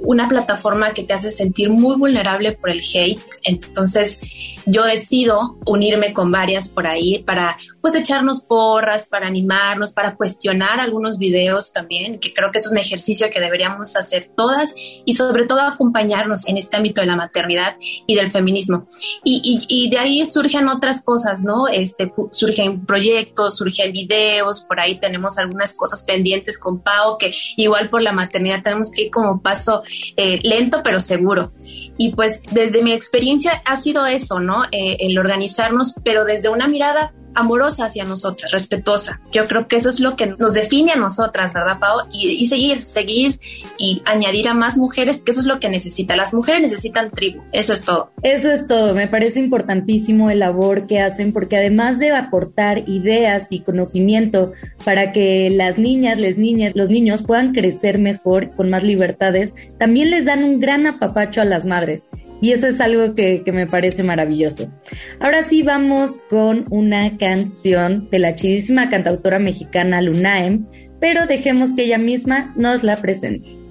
una 0.03 0.27
plataforma 0.27 0.93
que 0.93 1.03
te 1.03 1.13
hace 1.13 1.31
sentir 1.31 1.69
muy 1.69 1.95
vulnerable 1.95 2.53
por 2.53 2.69
el 2.69 2.81
hate. 2.81 3.19
Entonces 3.43 4.19
yo 4.65 4.83
decido 4.83 5.57
unirme 5.65 6.13
con 6.13 6.31
varias 6.31 6.69
por 6.69 6.87
ahí 6.87 7.19
para 7.19 7.57
pues 7.81 7.95
echarnos 7.95 8.41
porras, 8.41 9.05
para 9.05 9.27
animarnos, 9.27 9.93
para 9.93 10.15
cuestionar 10.15 10.79
algunos 10.79 11.17
videos 11.17 11.71
también, 11.71 12.19
que 12.19 12.33
creo 12.33 12.51
que 12.51 12.59
es 12.59 12.67
un 12.67 12.77
ejercicio 12.77 13.29
que 13.31 13.39
deberíamos 13.39 13.95
hacer 13.95 14.31
todas 14.35 14.73
y 15.05 15.13
sobre 15.13 15.45
todo 15.45 15.61
acompañarnos 15.61 16.47
en 16.47 16.57
este 16.57 16.77
ámbito 16.77 17.01
de 17.01 17.07
la 17.07 17.15
maternidad 17.15 17.75
y 18.07 18.15
del 18.15 18.31
feminismo. 18.31 18.87
Y, 19.23 19.89
de 19.91 19.97
ahí 19.97 20.25
surgen 20.25 20.69
otras 20.69 21.03
cosas, 21.03 21.43
¿no? 21.43 21.67
Este, 21.67 22.13
surgen 22.31 22.85
proyectos, 22.85 23.57
surgen 23.57 23.91
videos, 23.91 24.61
por 24.61 24.79
ahí 24.79 24.99
tenemos 24.99 25.37
algunas 25.37 25.73
cosas 25.73 26.03
pendientes 26.03 26.57
con 26.57 26.79
Pau, 26.79 27.17
que 27.17 27.31
igual 27.57 27.89
por 27.89 28.01
la 28.01 28.11
maternidad 28.11 28.63
tenemos 28.63 28.91
que 28.91 29.03
ir 29.03 29.11
como 29.11 29.41
paso 29.41 29.83
eh, 30.17 30.39
lento 30.43 30.81
pero 30.83 30.99
seguro. 30.99 31.53
Y 31.97 32.13
pues 32.15 32.41
desde 32.51 32.83
mi 32.83 32.93
experiencia 32.93 33.61
ha 33.65 33.77
sido 33.77 34.05
eso, 34.05 34.39
¿no? 34.39 34.63
Eh, 34.71 34.97
el 34.99 35.17
organizarnos, 35.17 35.95
pero 36.03 36.25
desde 36.25 36.49
una 36.49 36.67
mirada 36.67 37.13
amorosa 37.35 37.85
hacia 37.85 38.03
nosotras, 38.03 38.51
respetuosa. 38.51 39.21
Yo 39.31 39.45
creo 39.45 39.67
que 39.67 39.75
eso 39.75 39.89
es 39.89 39.99
lo 39.99 40.15
que 40.15 40.27
nos 40.27 40.53
define 40.53 40.91
a 40.91 40.95
nosotras, 40.95 41.53
¿verdad, 41.53 41.79
Pau? 41.79 42.07
Y, 42.11 42.45
seguir, 42.47 42.85
seguir 42.85 43.39
y 43.77 44.01
añadir 44.05 44.47
a 44.49 44.53
más 44.53 44.77
mujeres, 44.77 45.23
que 45.23 45.31
eso 45.31 45.39
es 45.39 45.47
lo 45.47 45.59
que 45.59 45.69
necesita. 45.69 46.15
Las 46.15 46.33
mujeres 46.33 46.61
necesitan 46.61 47.11
tribu, 47.11 47.41
eso 47.51 47.73
es 47.73 47.85
todo. 47.85 48.11
Eso 48.23 48.51
es 48.51 48.67
todo, 48.67 48.93
me 48.93 49.07
parece 49.07 49.39
importantísimo 49.39 50.29
el 50.29 50.39
labor 50.39 50.87
que 50.87 50.99
hacen 50.99 51.33
porque 51.33 51.57
además 51.57 51.99
de 51.99 52.11
aportar 52.11 52.89
ideas 52.89 53.47
y 53.51 53.61
conocimiento 53.61 54.51
para 54.85 55.11
que 55.11 55.49
las 55.49 55.77
niñas, 55.77 56.19
las 56.19 56.37
niñas, 56.37 56.73
los 56.75 56.89
niños 56.89 57.23
puedan 57.23 57.53
crecer 57.53 57.99
mejor, 57.99 58.51
con 58.55 58.69
más 58.69 58.83
libertades, 58.83 59.53
también 59.77 60.09
les 60.09 60.25
dan 60.25 60.43
un 60.43 60.59
gran 60.59 60.87
apapacho 60.87 61.41
a 61.41 61.45
las 61.45 61.65
madres. 61.65 62.07
Y 62.41 62.51
eso 62.51 62.67
es 62.67 62.81
algo 62.81 63.13
que, 63.13 63.43
me 63.53 63.67
parece 63.67 64.03
maravilloso. 64.03 64.71
Ahora 65.19 65.43
sí 65.43 65.61
vamos 65.61 66.11
con 66.29 66.65
una 66.69 67.17
canción 67.17 68.09
de 68.09 68.19
la 68.19 68.35
chidísima 68.35 68.89
cantautora 68.89 69.37
mexicana 69.37 70.01
Lunaem, 70.01 70.65
pero 70.99 71.27
dejemos 71.27 71.73
que 71.73 71.83
ella 71.83 71.99
misma 71.99 72.53
nos 72.57 72.83
la 72.83 72.97
presente. 72.97 73.61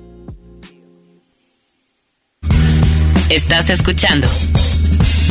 Estás 3.29 3.71
escuchando 3.71 4.27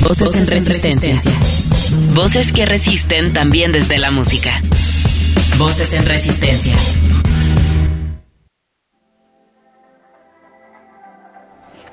Voces, 0.02 0.36
en 0.36 0.48
resistencia. 0.48 1.22
Voces 2.14 2.54
que 2.54 2.66
resisten 2.66 3.34
también 3.34 3.72
desde 3.72 3.98
la 3.98 4.12
música. 4.12 4.62
Voces 5.58 5.92
en 5.94 6.06
resistencia. 6.06 6.76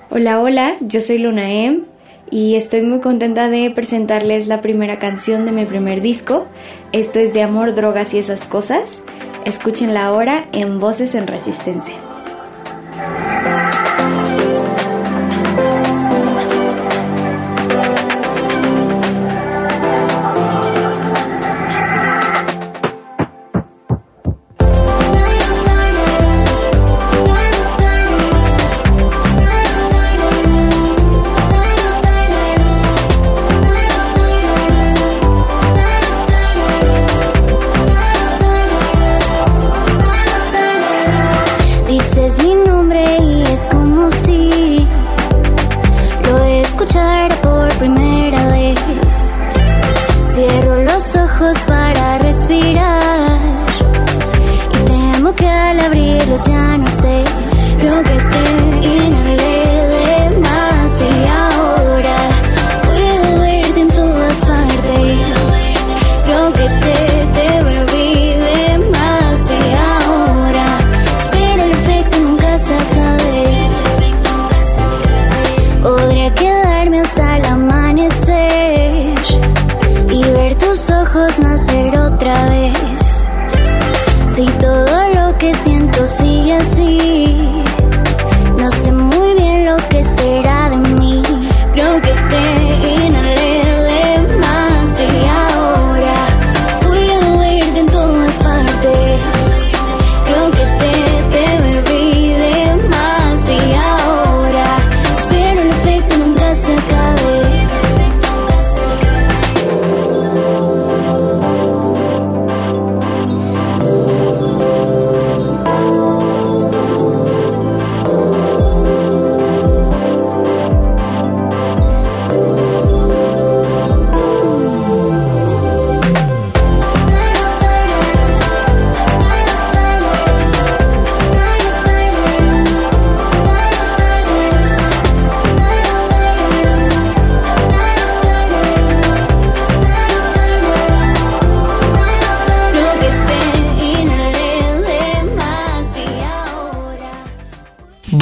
Hola, 0.09 0.41
hola, 0.41 0.77
yo 0.81 1.01
soy 1.01 1.19
Luna 1.19 1.51
M 1.51 1.81
y 2.31 2.55
estoy 2.55 2.83
muy 2.83 3.01
contenta 3.01 3.49
de 3.49 3.73
presentarles 3.73 4.47
la 4.47 4.61
primera 4.61 5.01
canción 5.01 5.45
de 5.45 5.51
mi 5.51 5.65
primer 5.65 6.01
disco. 6.01 6.47
Esto 6.93 7.19
es 7.19 7.35
de 7.35 7.43
amor, 7.43 7.75
drogas 7.75 8.15
y 8.15 8.21
esas 8.21 8.47
cosas. 8.47 9.03
Escúchenla 9.45 10.07
ahora 10.07 10.47
en 10.53 10.79
Voces 10.79 11.17
en 11.17 11.27
Resistencia. 11.27 11.95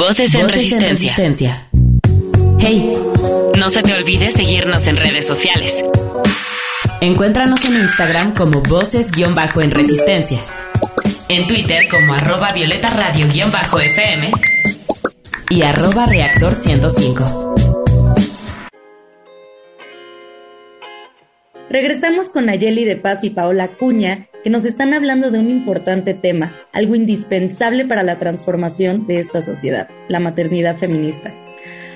Voces, 0.07 0.35
en, 0.35 0.47
resistencia. 0.47 1.67
Hey, 2.59 2.95
no 3.57 3.69
se 3.69 3.81
te 3.81 3.91
olvide 3.91 4.29
seguirnos 4.29 4.85
en 4.85 4.97
redes 4.97 5.25
sociales. 5.25 5.83
Encuéntranos 7.01 7.65
en 7.65 7.73
Instagram 7.73 8.35
como 8.35 8.61
Voces-en 8.61 9.71
Resistencia. 9.71 10.41
En 11.27 11.47
Twitter 11.47 11.87
como 11.89 12.13
arroba 12.13 12.53
Violeta 12.53 12.91
Radio-FM 12.91 14.31
y 15.49 15.63
arroba 15.63 16.05
Reactor 16.05 16.53
105. 16.53 17.55
Regresamos 21.71 22.29
con 22.29 22.45
Nayeli 22.45 22.85
de 22.85 22.97
Paz 22.97 23.23
y 23.23 23.31
Paola 23.31 23.69
Cuña, 23.69 24.27
que 24.45 24.51
nos 24.51 24.63
están 24.63 24.93
hablando 24.93 25.31
de 25.31 25.39
un 25.39 25.49
importante 25.49 26.13
tema, 26.13 26.55
algo 26.71 26.93
indispensable 26.93 27.83
para 27.83 28.03
la 28.03 28.19
transformación 28.19 29.07
de 29.07 29.17
esta 29.17 29.41
sociedad, 29.41 29.89
la 30.07 30.19
maternidad 30.19 30.77
feminista. 30.77 31.33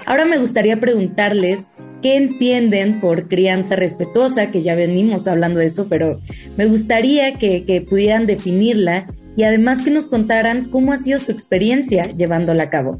Ahora 0.07 0.25
me 0.25 0.39
gustaría 0.39 0.79
preguntarles 0.79 1.67
qué 2.01 2.15
entienden 2.15 3.01
por 3.01 3.27
crianza 3.27 3.75
respetuosa, 3.75 4.49
que 4.49 4.63
ya 4.63 4.73
venimos 4.73 5.27
hablando 5.27 5.59
de 5.59 5.67
eso, 5.67 5.85
pero 5.89 6.17
me 6.57 6.65
gustaría 6.65 7.35
que, 7.35 7.85
pudieran 7.87 8.25
definirla 8.25 9.05
y 9.37 9.43
además 9.43 9.83
que 9.83 9.91
nos 9.91 10.07
contaran 10.07 10.71
cómo 10.71 10.91
ha 10.91 10.97
sido 10.97 11.19
su 11.19 11.31
experiencia 11.31 12.01
llevándola 12.17 12.63
a 12.63 12.69
cabo. 12.71 12.99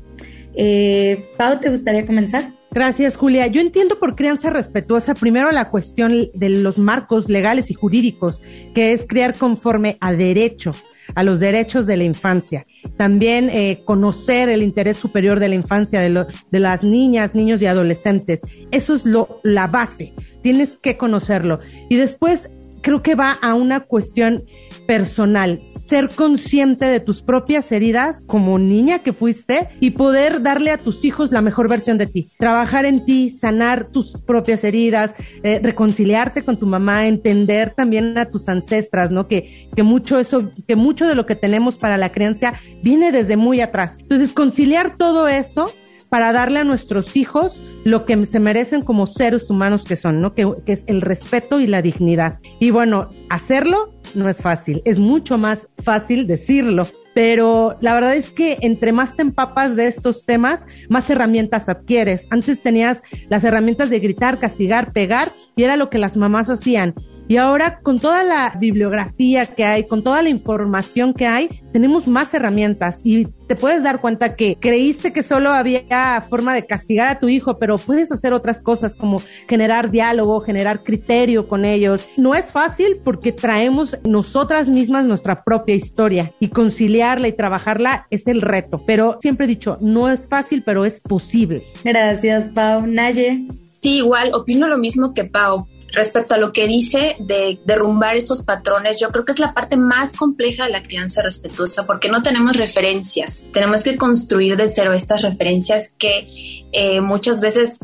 Eh, 0.54 1.26
Pau, 1.40 1.60
¿te 1.60 1.72
gustaría 1.72 2.06
comenzar? 2.06 2.59
Gracias, 2.72 3.18
Julia. 3.18 3.48
Yo 3.48 3.62
entiendo 3.62 3.98
por 3.98 4.16
crianza 4.16 4.52
respetuosa 4.52 5.16
primero 5.16 5.52
la 5.52 5.70
cuestión 5.70 6.30
de 6.34 6.50
los 6.50 6.78
marcos 6.78 7.28
legales 7.28 7.72
y 7.72 7.74
jurídicos, 7.74 8.42
que 8.76 8.94
es 8.94 9.08
criar 9.08 9.36
conforme 9.36 9.98
a 10.02 10.14
derecho, 10.14 10.74
a 11.16 11.24
los 11.24 11.40
derechos 11.40 11.88
de 11.88 11.98
la 11.98 12.04
infancia. 12.04 12.68
También 12.96 13.50
eh, 13.50 13.82
conocer 13.86 14.50
el 14.50 14.62
interés 14.62 14.98
superior 14.98 15.40
de 15.40 15.50
la 15.50 15.56
infancia, 15.56 16.00
de, 16.00 16.28
de 16.52 16.60
las 16.60 16.84
niñas, 16.84 17.34
niños 17.34 17.60
y 17.64 17.66
adolescentes. 17.66 18.42
Eso 18.70 18.94
es 18.94 19.04
lo, 19.04 19.42
la 19.44 19.66
base. 19.66 20.14
Tienes 20.44 20.78
que 20.82 20.96
conocerlo. 20.96 21.60
Y 21.90 21.96
después 21.96 22.50
creo 22.82 23.02
que 23.02 23.16
va 23.16 23.32
a 23.32 23.54
una 23.54 23.82
cuestión 23.82 24.44
personal, 24.88 25.60
ser 25.88 26.10
consciente 26.10 26.86
de 26.86 27.00
tus 27.00 27.22
propias 27.22 27.72
heridas 27.72 28.24
como 28.26 28.58
niña 28.58 29.00
que 29.00 29.14
fuiste 29.14 29.70
y 29.80 29.92
poder 29.92 30.42
darle 30.42 30.72
a 30.72 30.78
tus 30.78 31.06
hijos 31.06 31.32
la 31.32 31.42
mejor 31.42 31.70
versión 31.70 31.98
de 31.98 32.08
ti, 32.08 32.32
trabajar 32.38 32.86
en 32.86 33.06
ti, 33.06 33.30
sanar 33.30 33.90
tus 33.92 34.22
propias 34.22 34.64
heridas, 34.64 35.14
eh, 35.44 35.60
reconciliarte 35.62 36.44
con 36.44 36.58
tu 36.58 36.66
mamá, 36.66 37.08
entender 37.08 37.74
también 37.76 38.18
a 38.18 38.26
tus 38.26 38.50
ancestras, 38.50 39.12
¿no? 39.12 39.28
Que, 39.28 39.70
que 39.76 39.84
mucho 39.84 40.20
eso, 40.20 40.52
que 40.68 40.76
mucho 40.76 41.08
de 41.08 41.16
lo 41.16 41.26
que 41.26 41.36
tenemos 41.36 41.78
para 41.78 41.98
la 41.98 42.12
crianza 42.12 42.54
viene 42.82 43.12
desde 43.12 43.38
muy 43.38 43.62
atrás. 43.62 43.98
Entonces, 44.00 44.34
conciliar 44.34 44.96
todo 44.96 45.28
eso 45.28 45.72
para 46.10 46.34
darle 46.34 46.60
a 46.60 46.64
nuestros 46.64 47.16
hijos 47.16 47.60
lo 47.84 48.06
que 48.06 48.26
se 48.26 48.40
merecen 48.40 48.84
como 48.84 49.08
seres 49.08 49.50
humanos 49.50 49.84
que 49.84 49.96
son, 49.96 50.22
¿no? 50.22 50.34
Que, 50.34 50.54
es 50.66 50.84
el 50.88 51.02
respeto 51.02 51.60
y 51.60 51.68
la 51.68 51.82
dignidad. 51.82 52.40
Y 52.60 52.72
bueno, 52.72 53.10
hacerlo 53.30 53.94
no 54.16 54.30
es 54.30 54.38
fácil, 54.38 54.82
es 54.86 55.00
mucho 55.00 55.38
más 55.38 55.68
fácil 55.84 56.28
decirlo. 56.28 56.88
Pero 57.14 57.76
la 57.82 57.94
verdad 57.94 58.16
es 58.16 58.32
que 58.32 58.58
entre 58.62 58.92
más 58.92 59.16
te 59.16 59.24
empapas 59.24 59.76
de 59.76 59.88
estos 59.88 60.26
temas, 60.26 60.62
más 60.90 61.10
herramientas 61.10 61.68
adquieres. 61.68 62.28
Antes 62.30 62.62
tenías 62.62 63.02
las 63.30 63.44
herramientas 63.44 63.90
de 63.90 64.00
gritar, 64.00 64.40
castigar, 64.40 64.94
pegar, 64.94 65.32
y 65.56 65.64
era 65.64 65.76
lo 65.76 65.90
que 65.90 65.98
las 65.98 66.16
mamás 66.16 66.50
hacían. 66.50 66.94
Y 67.30 67.38
ahora 67.38 67.80
con 67.82 68.00
toda 68.00 68.24
la 68.24 68.56
bibliografía 68.60 69.46
que 69.46 69.64
hay, 69.64 69.84
con 69.84 70.04
toda 70.04 70.24
la 70.24 70.30
información 70.30 71.14
que 71.14 71.28
hay, 71.28 71.62
tenemos 71.72 72.08
más 72.08 72.34
herramientas 72.34 73.02
y 73.04 73.26
te 73.48 73.56
puedes 73.56 73.84
dar 73.84 74.02
cuenta 74.02 74.36
que 74.36 74.58
creíste 74.60 75.14
que 75.14 75.22
solo 75.22 75.52
había 75.52 76.26
forma 76.28 76.56
de 76.56 76.66
castigar 76.66 77.08
a 77.08 77.20
tu 77.20 77.30
hijo, 77.30 77.60
pero 77.60 77.78
puedes 77.78 78.12
hacer 78.12 78.34
otras 78.34 78.64
cosas 78.64 78.96
como 78.96 79.22
generar 79.48 79.92
diálogo, 79.92 80.42
generar 80.42 80.84
criterio 80.84 81.48
con 81.48 81.66
ellos. 81.66 82.10
No 82.18 82.34
es 82.34 82.46
fácil 82.46 82.98
porque 83.04 83.32
traemos 83.32 83.96
nosotras 84.04 84.68
mismas 84.68 85.06
nuestra 85.06 85.44
propia 85.44 85.76
historia 85.76 86.34
y 86.40 86.48
conciliarla 86.48 87.28
y 87.28 87.34
trabajarla 87.34 88.08
es 88.10 88.26
el 88.26 88.42
reto. 88.42 88.82
Pero 88.88 89.20
siempre 89.22 89.46
he 89.46 89.50
dicho, 89.50 89.78
no 89.82 90.10
es 90.10 90.28
fácil, 90.28 90.64
pero 90.66 90.84
es 90.84 91.00
posible. 91.00 91.62
Gracias, 91.84 92.48
Pau. 92.48 92.88
Naye. 92.88 93.46
Sí, 93.82 93.98
igual, 93.98 94.32
opino 94.34 94.68
lo 94.68 94.80
mismo 94.80 95.14
que 95.14 95.26
Pau 95.26 95.68
respecto 95.92 96.36
a 96.36 96.38
lo 96.38 96.52
que 96.52 96.68
dice 96.68 97.16
de 97.20 97.60
derrumbar 97.66 98.16
estos 98.16 98.44
patrones, 98.44 99.00
yo 99.00 99.10
creo 99.10 99.26
que 99.26 99.32
es 99.32 99.40
la 99.40 99.54
parte 99.54 99.78
más 99.78 100.14
compleja 100.14 100.66
de 100.66 100.72
la 100.72 100.84
crianza 100.84 101.22
respetuosa 101.22 101.86
porque 101.86 102.10
no 102.10 102.22
tenemos 102.22 102.58
referencias. 102.58 103.48
Tenemos 103.52 103.84
que 103.84 103.98
construir 103.98 104.56
de 104.58 104.68
cero 104.68 104.94
estas 104.94 105.22
referencias 105.22 105.96
que 105.98 106.66
eh, 106.72 107.02
muchas 107.02 107.42
veces 107.42 107.80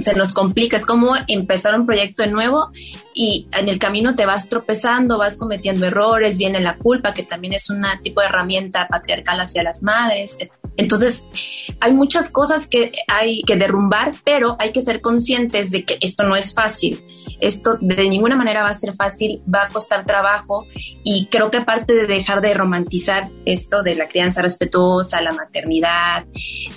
se 0.00 0.14
nos 0.14 0.32
complica. 0.32 0.76
Es 0.76 0.86
como 0.86 1.14
empezar 1.28 1.78
un 1.78 1.86
proyecto 1.86 2.22
de 2.22 2.30
nuevo 2.30 2.70
y 3.14 3.48
en 3.52 3.68
el 3.68 3.78
camino 3.78 4.16
te 4.16 4.26
vas 4.26 4.48
tropezando, 4.48 5.18
vas 5.18 5.36
cometiendo 5.36 5.86
errores, 5.86 6.38
viene 6.38 6.60
la 6.60 6.76
culpa, 6.76 7.14
que 7.14 7.22
también 7.22 7.52
es 7.52 7.70
un 7.70 7.84
tipo 8.02 8.20
de 8.20 8.28
herramienta 8.28 8.88
patriarcal 8.88 9.40
hacia 9.40 9.62
las 9.62 9.82
madres. 9.82 10.38
Entonces, 10.76 11.22
hay 11.80 11.92
muchas 11.92 12.28
cosas 12.30 12.66
que 12.66 12.92
hay 13.06 13.42
que 13.42 13.56
derrumbar, 13.56 14.14
pero 14.24 14.56
hay 14.58 14.72
que 14.72 14.80
ser 14.80 15.00
conscientes 15.00 15.70
de 15.70 15.84
que 15.84 15.98
esto 16.00 16.24
no 16.24 16.34
es 16.34 16.54
fácil. 16.54 17.02
Esto 17.40 17.76
de 17.80 18.08
ninguna 18.08 18.36
manera 18.36 18.62
va 18.62 18.70
a 18.70 18.74
ser 18.74 18.94
fácil, 18.94 19.42
va 19.52 19.64
a 19.64 19.68
costar 19.68 20.04
trabajo 20.06 20.66
y 21.02 21.26
creo 21.26 21.50
que 21.50 21.58
aparte 21.58 21.94
de 21.94 22.06
dejar 22.06 22.40
de 22.40 22.54
romantizar 22.54 23.30
esto 23.44 23.82
de 23.82 23.96
la 23.96 24.08
crianza 24.08 24.42
respetuosa, 24.42 25.20
la 25.20 25.32
maternidad 25.32 26.24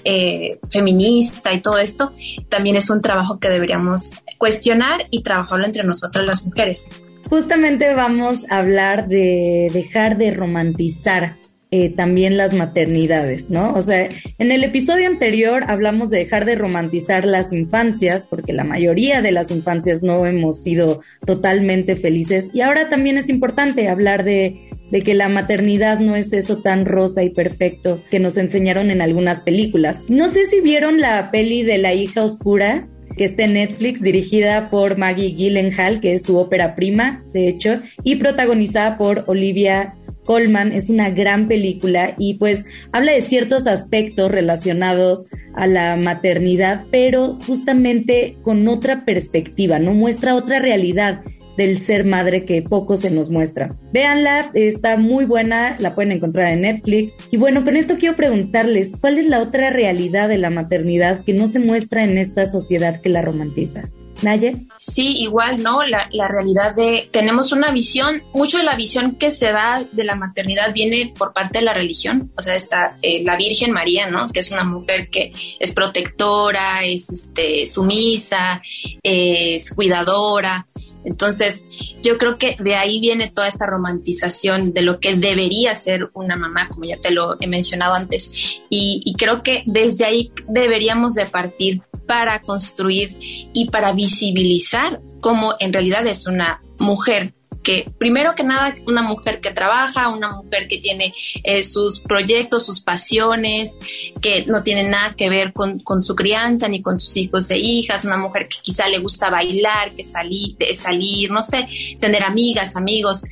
eh, 0.03 0.59
feminista 0.69 1.53
y 1.53 1.61
todo 1.61 1.77
esto, 1.77 2.11
también 2.49 2.75
es 2.75 2.89
un 2.89 3.01
trabajo 3.01 3.39
que 3.39 3.49
deberíamos 3.49 4.11
cuestionar 4.37 5.07
y 5.11 5.23
trabajarlo 5.23 5.65
entre 5.65 5.83
nosotras 5.83 6.25
las 6.25 6.45
mujeres. 6.45 6.91
Justamente 7.29 7.93
vamos 7.93 8.45
a 8.49 8.59
hablar 8.59 9.07
de 9.07 9.69
dejar 9.73 10.17
de 10.17 10.31
romantizar 10.31 11.35
eh, 11.69 11.89
también 11.89 12.37
las 12.37 12.53
maternidades, 12.53 13.49
¿no? 13.49 13.73
O 13.73 13.81
sea, 13.81 14.07
en 14.37 14.51
el 14.51 14.63
episodio 14.63 15.07
anterior 15.07 15.63
hablamos 15.67 16.09
de 16.09 16.19
dejar 16.19 16.45
de 16.45 16.55
romantizar 16.55 17.25
las 17.25 17.51
infancias, 17.51 18.25
porque 18.25 18.53
la 18.53 18.63
mayoría 18.63 19.21
de 19.21 19.33
las 19.33 19.51
infancias 19.51 20.01
no 20.01 20.25
hemos 20.25 20.63
sido 20.63 21.01
totalmente 21.25 21.97
felices. 21.97 22.49
Y 22.53 22.61
ahora 22.61 22.89
también 22.89 23.17
es 23.17 23.27
importante 23.27 23.89
hablar 23.89 24.23
de, 24.23 24.55
de 24.91 25.01
que 25.01 25.13
la 25.13 25.27
maternidad 25.27 25.99
no 25.99 26.15
es 26.15 26.31
eso 26.31 26.59
tan 26.59 26.85
rosa 26.85 27.23
y 27.23 27.31
perfecto 27.31 28.01
que 28.09 28.19
nos 28.19 28.37
enseñaron 28.37 28.89
en 28.89 29.01
algunas 29.01 29.41
películas. 29.41 30.05
No 30.07 30.27
sé 30.29 30.45
si 30.45 30.61
vieron 30.61 31.01
la 31.01 31.31
peli 31.31 31.63
de 31.63 31.79
la 31.79 31.93
hija 31.93 32.23
oscura, 32.23 32.87
que 33.17 33.25
está 33.25 33.43
en 33.43 33.53
Netflix, 33.53 34.01
dirigida 34.01 34.69
por 34.69 34.97
Maggie 34.97 35.33
Gyllenhaal, 35.33 35.99
que 35.99 36.13
es 36.13 36.23
su 36.23 36.37
ópera 36.37 36.75
prima, 36.75 37.23
de 37.33 37.47
hecho, 37.47 37.81
y 38.03 38.17
protagonizada 38.17 38.97
por 38.97 39.25
Olivia 39.27 39.95
Colman. 40.27 40.71
Es 40.71 40.91
una 40.91 41.09
gran 41.09 41.47
película 41.47 42.13
y 42.19 42.35
pues 42.35 42.65
habla 42.91 43.13
de 43.13 43.21
ciertos 43.21 43.65
aspectos 43.65 44.31
relacionados 44.31 45.25
a 45.55 45.65
la 45.65 45.95
maternidad, 45.95 46.85
pero 46.91 47.33
justamente 47.33 48.37
con 48.43 48.67
otra 48.67 49.05
perspectiva, 49.05 49.79
no 49.79 49.95
muestra 49.95 50.35
otra 50.35 50.59
realidad 50.59 51.21
del 51.57 51.79
ser 51.79 52.05
madre 52.05 52.45
que 52.45 52.61
poco 52.61 52.95
se 52.95 53.09
nos 53.09 53.31
muestra. 53.31 53.75
Véanla, 53.91 54.51
está 54.53 54.97
muy 54.97 55.25
buena, 55.25 55.75
la 55.79 55.95
pueden 55.95 56.11
encontrar 56.11 56.53
en 56.53 56.61
Netflix. 56.61 57.17
Y 57.31 57.37
bueno, 57.37 57.63
con 57.63 57.75
esto 57.75 57.95
quiero 57.97 58.15
preguntarles, 58.15 58.93
¿cuál 59.01 59.17
es 59.17 59.25
la 59.25 59.41
otra 59.41 59.71
realidad 59.71 60.29
de 60.29 60.37
la 60.37 60.51
maternidad 60.51 61.23
que 61.25 61.33
no 61.33 61.47
se 61.47 61.59
muestra 61.59 62.03
en 62.03 62.19
esta 62.19 62.45
sociedad 62.45 63.01
que 63.01 63.09
la 63.09 63.23
romantiza? 63.23 63.89
Naye. 64.21 64.67
Sí, 64.79 65.17
igual, 65.17 65.61
¿no? 65.61 65.83
La, 65.83 66.09
la, 66.11 66.27
realidad 66.27 66.75
de, 66.75 67.07
tenemos 67.11 67.51
una 67.51 67.71
visión, 67.71 68.23
mucho 68.33 68.57
de 68.57 68.63
la 68.63 68.75
visión 68.75 69.15
que 69.15 69.31
se 69.31 69.51
da 69.51 69.83
de 69.91 70.03
la 70.03 70.15
maternidad 70.15 70.73
viene 70.73 71.13
por 71.17 71.33
parte 71.33 71.59
de 71.59 71.65
la 71.65 71.73
religión, 71.73 72.31
o 72.35 72.41
sea, 72.41 72.55
está 72.55 72.97
eh, 73.01 73.23
la 73.23 73.35
Virgen 73.35 73.71
María, 73.71 74.07
¿no? 74.07 74.31
Que 74.31 74.39
es 74.39 74.51
una 74.51 74.63
mujer 74.63 75.09
que 75.09 75.33
es 75.59 75.71
protectora, 75.73 76.83
es 76.83 77.09
este, 77.09 77.67
sumisa, 77.67 78.61
es 79.03 79.73
cuidadora. 79.73 80.67
Entonces, 81.05 81.65
yo 82.01 82.17
creo 82.17 82.37
que 82.37 82.57
de 82.59 82.75
ahí 82.75 82.99
viene 82.99 83.29
toda 83.29 83.47
esta 83.47 83.65
romantización 83.65 84.73
de 84.73 84.81
lo 84.81 84.99
que 84.99 85.15
debería 85.15 85.75
ser 85.75 86.09
una 86.13 86.35
mamá, 86.35 86.67
como 86.69 86.85
ya 86.85 86.97
te 86.97 87.11
lo 87.11 87.37
he 87.39 87.47
mencionado 87.47 87.93
antes. 87.93 88.61
Y, 88.69 89.01
y 89.05 89.13
creo 89.15 89.43
que 89.43 89.63
desde 89.65 90.05
ahí 90.05 90.31
deberíamos 90.47 91.13
de 91.13 91.25
partir 91.25 91.81
para 92.07 92.41
construir 92.41 93.17
y 93.53 93.69
para 93.69 93.93
visibilizar 93.93 95.01
cómo 95.19 95.53
en 95.59 95.73
realidad 95.73 96.07
es 96.07 96.27
una 96.27 96.61
mujer 96.79 97.33
que 97.67 97.91
primero 97.97 98.33
que 98.33 98.43
nada 98.43 98.77
una 98.85 99.01
mujer 99.01 99.41
que 99.41 99.51
trabaja, 99.51 100.07
una 100.07 100.31
mujer 100.31 100.69
que 100.69 100.77
tiene 100.77 101.13
eh, 101.43 101.61
sus 101.63 101.99
proyectos, 101.99 102.65
sus 102.65 102.79
pasiones, 102.79 103.77
que 104.21 104.45
no 104.45 104.63
tiene 104.63 104.83
nada 104.83 105.15
que 105.17 105.29
ver 105.29 105.51
con, 105.51 105.79
con, 105.81 106.01
su 106.01 106.15
crianza 106.15 106.69
ni 106.69 106.81
con 106.81 106.97
sus 106.97 107.17
hijos 107.17 107.51
e 107.51 107.57
hijas, 107.57 108.05
una 108.05 108.15
mujer 108.15 108.47
que 108.47 108.57
quizá 108.61 108.87
le 108.87 108.99
gusta 108.99 109.29
bailar, 109.29 109.93
que 109.95 110.05
salir, 110.05 110.55
salir, 110.73 111.29
no 111.29 111.43
sé, 111.43 111.67
tener 111.99 112.23
amigas, 112.23 112.77
amigos. 112.77 113.23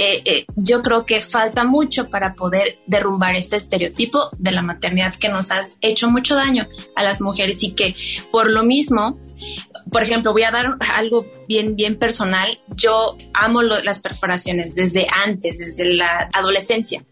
Eh, 0.00 0.22
eh, 0.26 0.46
yo 0.54 0.80
creo 0.80 1.04
que 1.04 1.20
falta 1.20 1.64
mucho 1.64 2.08
para 2.08 2.36
poder 2.36 2.78
derrumbar 2.86 3.34
este 3.34 3.56
estereotipo 3.56 4.30
de 4.38 4.52
la 4.52 4.62
maternidad 4.62 5.12
que 5.14 5.28
nos 5.28 5.50
ha 5.50 5.68
hecho 5.80 6.08
mucho 6.08 6.36
daño 6.36 6.68
a 6.94 7.02
las 7.02 7.20
mujeres 7.20 7.64
y 7.64 7.72
que 7.72 7.96
por 8.30 8.48
lo 8.48 8.62
mismo, 8.62 9.18
por 9.90 10.04
ejemplo, 10.04 10.32
voy 10.32 10.44
a 10.44 10.52
dar 10.52 10.78
algo 10.94 11.26
bien, 11.48 11.74
bien 11.74 11.96
personal. 11.96 12.60
Yo 12.76 13.16
amo 13.34 13.62
las 13.62 13.98
perforaciones 13.98 14.76
desde 14.76 15.08
antes, 15.24 15.58
desde 15.58 15.92
la 15.94 16.30
adolescencia. 16.32 17.04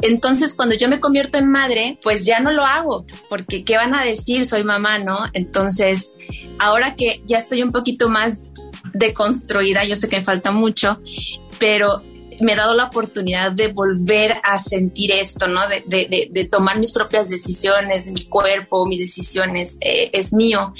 Entonces, 0.00 0.54
cuando 0.54 0.76
yo 0.76 0.88
me 0.88 1.00
convierto 1.00 1.38
en 1.38 1.50
madre, 1.50 1.98
pues 2.04 2.24
ya 2.24 2.38
no 2.38 2.52
lo 2.52 2.64
hago, 2.64 3.04
porque 3.28 3.64
¿qué 3.64 3.76
van 3.76 3.96
a 3.96 4.04
decir? 4.04 4.44
Soy 4.44 4.62
mamá, 4.62 5.00
¿no? 5.00 5.26
Entonces, 5.32 6.12
ahora 6.60 6.94
que 6.94 7.20
ya 7.26 7.38
estoy 7.38 7.64
un 7.64 7.72
poquito 7.72 8.08
más 8.08 8.38
deconstruida, 8.94 9.82
yo 9.82 9.96
sé 9.96 10.08
que 10.08 10.18
me 10.18 10.24
falta 10.24 10.52
mucho, 10.52 11.00
pero 11.58 12.04
me 12.40 12.52
he 12.52 12.56
dado 12.56 12.74
la 12.74 12.84
oportunidad 12.84 13.52
de 13.52 13.68
volver 13.68 14.34
a 14.42 14.58
sentir 14.58 15.12
esto, 15.12 15.46
¿no? 15.46 15.60
De, 15.68 15.82
de, 15.86 16.28
de, 16.30 16.44
tomar 16.44 16.78
mis 16.78 16.92
propias 16.92 17.28
decisiones, 17.28 18.10
mi 18.12 18.26
cuerpo, 18.26 18.86
mis 18.86 19.00
decisiones, 19.00 19.78
eh, 19.80 20.10
es 20.12 20.32
mío. 20.32 20.72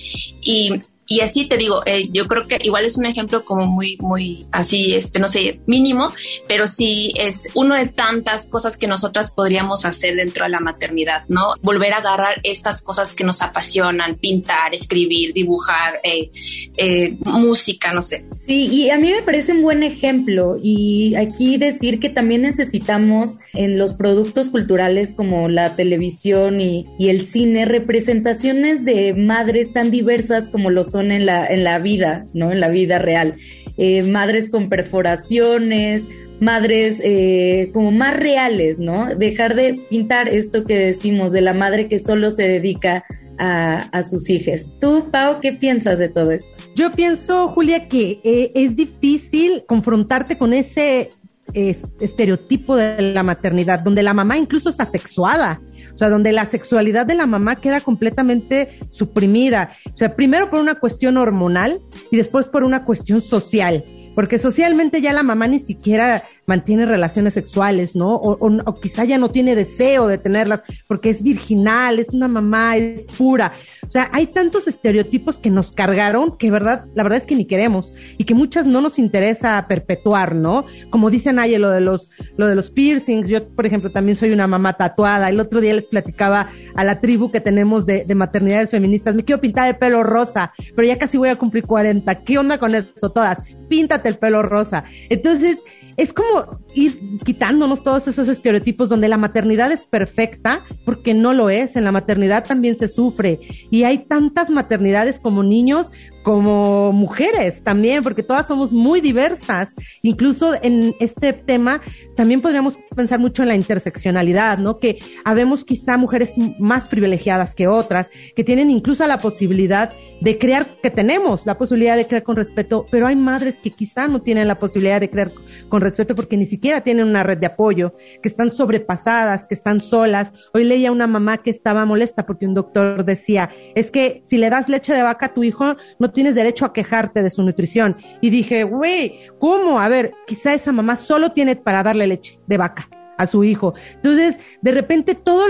Y 0.42 0.82
y 1.10 1.20
así 1.20 1.48
te 1.48 1.56
digo, 1.56 1.82
eh, 1.86 2.10
yo 2.12 2.26
creo 2.26 2.46
que 2.46 2.58
igual 2.62 2.84
es 2.84 2.98
un 2.98 3.06
ejemplo 3.06 3.42
como 3.42 3.66
muy, 3.66 3.96
muy 3.98 4.46
así, 4.52 4.92
este, 4.92 5.18
no 5.18 5.26
sé, 5.26 5.60
mínimo, 5.66 6.12
pero 6.46 6.66
sí 6.66 7.14
es 7.16 7.48
uno 7.54 7.74
de 7.76 7.86
tantas 7.86 8.46
cosas 8.46 8.76
que 8.76 8.86
nosotras 8.86 9.30
podríamos 9.30 9.86
hacer 9.86 10.16
dentro 10.16 10.44
de 10.44 10.50
la 10.50 10.60
maternidad, 10.60 11.24
¿no? 11.28 11.54
Volver 11.62 11.94
a 11.94 11.98
agarrar 11.98 12.40
estas 12.42 12.82
cosas 12.82 13.14
que 13.14 13.24
nos 13.24 13.40
apasionan, 13.40 14.16
pintar, 14.16 14.74
escribir, 14.74 15.32
dibujar, 15.32 15.98
eh, 16.02 16.28
eh, 16.76 17.16
música, 17.24 17.90
no 17.94 18.02
sé. 18.02 18.26
Sí, 18.46 18.66
y 18.66 18.90
a 18.90 18.98
mí 18.98 19.10
me 19.10 19.22
parece 19.22 19.52
un 19.52 19.62
buen 19.62 19.82
ejemplo 19.82 20.58
y 20.62 21.14
aquí 21.14 21.56
decir 21.56 22.00
que 22.00 22.10
también 22.10 22.42
necesitamos 22.42 23.36
en 23.54 23.78
los 23.78 23.94
productos 23.94 24.50
culturales 24.50 25.14
como 25.14 25.48
la 25.48 25.74
televisión 25.74 26.60
y, 26.60 26.86
y 26.98 27.08
el 27.08 27.24
cine 27.24 27.64
representaciones 27.64 28.84
de 28.84 29.14
madres 29.14 29.72
tan 29.72 29.90
diversas 29.90 30.50
como 30.50 30.68
los 30.68 30.97
en 31.00 31.26
la, 31.26 31.46
en 31.46 31.64
la 31.64 31.78
vida, 31.78 32.24
¿no? 32.34 32.52
En 32.52 32.60
la 32.60 32.68
vida 32.68 32.98
real. 32.98 33.36
Eh, 33.76 34.02
madres 34.02 34.50
con 34.50 34.68
perforaciones, 34.68 36.06
madres 36.40 37.00
eh, 37.02 37.70
como 37.72 37.90
más 37.92 38.16
reales, 38.16 38.78
¿no? 38.78 39.14
Dejar 39.14 39.54
de 39.54 39.80
pintar 39.88 40.28
esto 40.28 40.64
que 40.64 40.78
decimos 40.78 41.32
de 41.32 41.40
la 41.40 41.54
madre 41.54 41.88
que 41.88 41.98
solo 41.98 42.30
se 42.30 42.48
dedica 42.48 43.04
a, 43.40 44.02
sus 44.02 44.28
hijas. 44.30 44.72
Tú, 44.80 45.12
Pau, 45.12 45.38
¿qué 45.40 45.52
piensas 45.52 46.00
de 46.00 46.08
todo 46.08 46.32
esto? 46.32 46.48
Yo 46.74 46.90
pienso, 46.90 47.46
Julia, 47.48 47.88
que 47.88 48.20
eh, 48.24 48.50
es 48.56 48.74
difícil 48.74 49.62
confrontarte 49.68 50.36
con 50.36 50.52
ese 50.52 51.12
estereotipo 51.54 52.76
de 52.76 53.00
la 53.00 53.22
maternidad, 53.22 53.78
donde 53.78 54.02
la 54.02 54.12
mamá 54.12 54.36
incluso 54.36 54.70
es 54.70 54.80
asexuada. 54.80 55.60
O 55.98 56.00
sea, 56.00 56.10
donde 56.10 56.30
la 56.30 56.46
sexualidad 56.46 57.06
de 57.06 57.16
la 57.16 57.26
mamá 57.26 57.56
queda 57.56 57.80
completamente 57.80 58.68
suprimida. 58.90 59.70
O 59.92 59.98
sea, 59.98 60.14
primero 60.14 60.48
por 60.48 60.60
una 60.60 60.76
cuestión 60.76 61.16
hormonal 61.16 61.80
y 62.12 62.16
después 62.16 62.46
por 62.46 62.62
una 62.62 62.84
cuestión 62.84 63.20
social. 63.20 63.82
Porque 64.14 64.38
socialmente 64.38 65.00
ya 65.00 65.12
la 65.12 65.24
mamá 65.24 65.48
ni 65.48 65.58
siquiera 65.58 66.22
mantiene 66.46 66.86
relaciones 66.86 67.34
sexuales, 67.34 67.96
¿no? 67.96 68.14
O, 68.14 68.38
o, 68.40 68.74
quizá 68.80 69.04
ya 69.06 69.18
no 69.18 69.30
tiene 69.30 69.56
deseo 69.56 70.06
de 70.06 70.18
tenerlas 70.18 70.62
porque 70.86 71.10
es 71.10 71.20
virginal, 71.20 71.98
es 71.98 72.14
una 72.14 72.28
mamá, 72.28 72.76
es 72.76 73.08
pura. 73.08 73.52
O 73.88 73.90
sea, 73.90 74.10
hay 74.12 74.26
tantos 74.26 74.68
estereotipos 74.68 75.38
que 75.38 75.50
nos 75.50 75.72
cargaron 75.72 76.36
que 76.36 76.50
verdad, 76.50 76.84
la 76.94 77.02
verdad 77.02 77.18
es 77.18 77.26
que 77.26 77.34
ni 77.34 77.46
queremos 77.46 77.92
y 78.18 78.24
que 78.24 78.34
muchas 78.34 78.66
no 78.66 78.80
nos 78.80 78.98
interesa 78.98 79.64
perpetuar, 79.66 80.34
¿no? 80.34 80.66
Como 80.90 81.10
dicen 81.10 81.36
Naye, 81.36 81.58
lo 81.58 81.70
de 81.70 81.80
los, 81.80 82.10
lo 82.36 82.46
de 82.46 82.54
los 82.54 82.70
piercings. 82.70 83.28
Yo, 83.28 83.48
por 83.48 83.66
ejemplo, 83.66 83.90
también 83.90 84.16
soy 84.16 84.30
una 84.30 84.46
mamá 84.46 84.74
tatuada. 84.74 85.28
El 85.28 85.40
otro 85.40 85.60
día 85.60 85.74
les 85.74 85.86
platicaba 85.86 86.50
a 86.74 86.84
la 86.84 87.00
tribu 87.00 87.30
que 87.30 87.40
tenemos 87.40 87.86
de, 87.86 88.04
de 88.04 88.14
maternidades 88.14 88.70
feministas. 88.70 89.14
Me 89.14 89.24
quiero 89.24 89.40
pintar 89.40 89.68
el 89.68 89.76
pelo 89.76 90.02
rosa, 90.02 90.52
pero 90.76 90.86
ya 90.86 90.98
casi 90.98 91.16
voy 91.16 91.30
a 91.30 91.36
cumplir 91.36 91.64
40. 91.64 92.22
¿Qué 92.24 92.38
onda 92.38 92.58
con 92.58 92.74
eso 92.74 93.10
todas? 93.10 93.38
Píntate 93.68 94.08
el 94.08 94.16
pelo 94.16 94.42
rosa. 94.42 94.84
Entonces, 95.08 95.58
es 95.98 96.12
como 96.12 96.60
ir 96.74 97.18
quitándonos 97.24 97.82
todos 97.82 98.06
esos 98.06 98.28
estereotipos 98.28 98.88
donde 98.88 99.08
la 99.08 99.16
maternidad 99.16 99.72
es 99.72 99.84
perfecta, 99.84 100.62
porque 100.84 101.12
no 101.12 101.32
lo 101.32 101.50
es, 101.50 101.74
en 101.74 101.82
la 101.82 101.90
maternidad 101.90 102.46
también 102.46 102.76
se 102.76 102.86
sufre 102.86 103.40
y 103.68 103.77
hay 103.84 103.98
tantas 103.98 104.50
maternidades 104.50 105.18
como 105.18 105.42
niños 105.42 105.90
como 106.22 106.92
mujeres 106.92 107.62
también, 107.62 108.02
porque 108.02 108.22
todas 108.22 108.46
somos 108.46 108.72
muy 108.72 109.00
diversas. 109.00 109.70
Incluso 110.02 110.54
en 110.62 110.94
este 111.00 111.32
tema 111.32 111.80
también 112.16 112.40
podríamos 112.40 112.76
pensar 112.94 113.18
mucho 113.18 113.42
en 113.42 113.48
la 113.48 113.54
interseccionalidad, 113.54 114.58
¿no? 114.58 114.78
Que 114.78 114.98
habemos 115.24 115.64
quizá 115.64 115.96
mujeres 115.96 116.32
más 116.58 116.88
privilegiadas 116.88 117.54
que 117.54 117.68
otras, 117.68 118.10
que 118.34 118.44
tienen 118.44 118.70
incluso 118.70 119.06
la 119.06 119.18
posibilidad 119.18 119.92
de 120.20 120.38
crear, 120.38 120.66
que 120.82 120.90
tenemos 120.90 121.46
la 121.46 121.56
posibilidad 121.56 121.96
de 121.96 122.06
crear 122.06 122.22
con 122.22 122.36
respeto, 122.36 122.86
pero 122.90 123.06
hay 123.06 123.16
madres 123.16 123.58
que 123.58 123.70
quizá 123.70 124.08
no 124.08 124.20
tienen 124.22 124.48
la 124.48 124.58
posibilidad 124.58 125.00
de 125.00 125.10
crear 125.10 125.30
con 125.68 125.80
respeto 125.80 126.14
porque 126.14 126.36
ni 126.36 126.44
siquiera 126.44 126.80
tienen 126.80 127.06
una 127.06 127.22
red 127.22 127.38
de 127.38 127.46
apoyo, 127.46 127.94
que 128.22 128.28
están 128.28 128.50
sobrepasadas, 128.50 129.46
que 129.46 129.54
están 129.54 129.80
solas. 129.80 130.32
Hoy 130.52 130.64
leía 130.64 130.92
una 130.92 131.06
mamá 131.06 131.38
que 131.38 131.50
estaba 131.50 131.84
molesta 131.84 132.26
porque 132.26 132.46
un 132.46 132.54
doctor 132.54 133.04
decía, 133.04 133.50
es 133.74 133.90
que 133.90 134.22
si 134.26 134.38
le 134.38 134.50
das 134.50 134.68
leche 134.68 134.92
de 134.92 135.02
vaca 135.02 135.26
a 135.26 135.34
tu 135.34 135.44
hijo, 135.44 135.76
no 135.98 136.07
tienes 136.12 136.34
derecho 136.34 136.64
a 136.64 136.72
quejarte 136.72 137.22
de 137.22 137.30
su 137.30 137.42
nutrición. 137.42 137.96
Y 138.20 138.30
dije, 138.30 138.64
güey, 138.64 139.20
¿cómo? 139.38 139.80
A 139.80 139.88
ver, 139.88 140.14
quizá 140.26 140.54
esa 140.54 140.72
mamá 140.72 140.96
solo 140.96 141.32
tiene 141.32 141.56
para 141.56 141.82
darle 141.82 142.06
leche 142.06 142.38
de 142.46 142.56
vaca 142.56 142.88
a 143.18 143.26
su 143.26 143.44
hijo. 143.44 143.74
Entonces, 143.96 144.38
de 144.62 144.72
repente 144.72 145.14
todos 145.14 145.48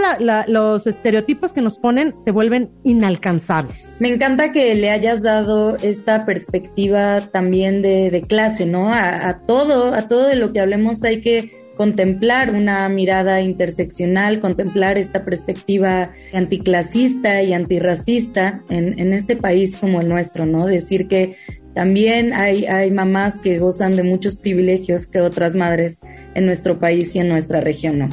los 0.48 0.86
estereotipos 0.86 1.52
que 1.52 1.60
nos 1.60 1.78
ponen 1.78 2.14
se 2.24 2.32
vuelven 2.32 2.70
inalcanzables. 2.82 3.98
Me 4.00 4.08
encanta 4.08 4.52
que 4.52 4.74
le 4.74 4.90
hayas 4.90 5.22
dado 5.22 5.76
esta 5.76 6.24
perspectiva 6.24 7.20
también 7.20 7.82
de, 7.82 8.24
clase, 8.26 8.66
¿no? 8.66 8.92
A, 8.92 9.28
a, 9.28 9.40
todo, 9.46 9.92
a 9.94 10.08
todo 10.08 10.26
de 10.26 10.36
lo 10.36 10.52
que 10.52 10.60
hablemos 10.60 11.04
hay 11.04 11.20
que 11.20 11.57
contemplar 11.78 12.52
una 12.52 12.88
mirada 12.88 13.40
interseccional, 13.40 14.40
contemplar 14.40 14.98
esta 14.98 15.24
perspectiva 15.24 16.10
anticlasista 16.34 17.42
y 17.42 17.54
antirracista 17.54 18.62
en, 18.68 18.98
en 18.98 19.14
este 19.14 19.36
país 19.36 19.76
como 19.76 20.00
el 20.00 20.08
nuestro, 20.08 20.44
¿no? 20.44 20.66
Decir 20.66 21.06
que 21.06 21.36
también 21.74 22.32
hay, 22.32 22.66
hay 22.66 22.90
mamás 22.90 23.38
que 23.38 23.58
gozan 23.58 23.94
de 23.94 24.02
muchos 24.02 24.34
privilegios 24.34 25.06
que 25.06 25.20
otras 25.20 25.54
madres 25.54 26.00
en 26.34 26.44
nuestro 26.44 26.80
país 26.80 27.14
y 27.14 27.20
en 27.20 27.28
nuestra 27.28 27.60
región, 27.60 28.00
¿no? 28.00 28.08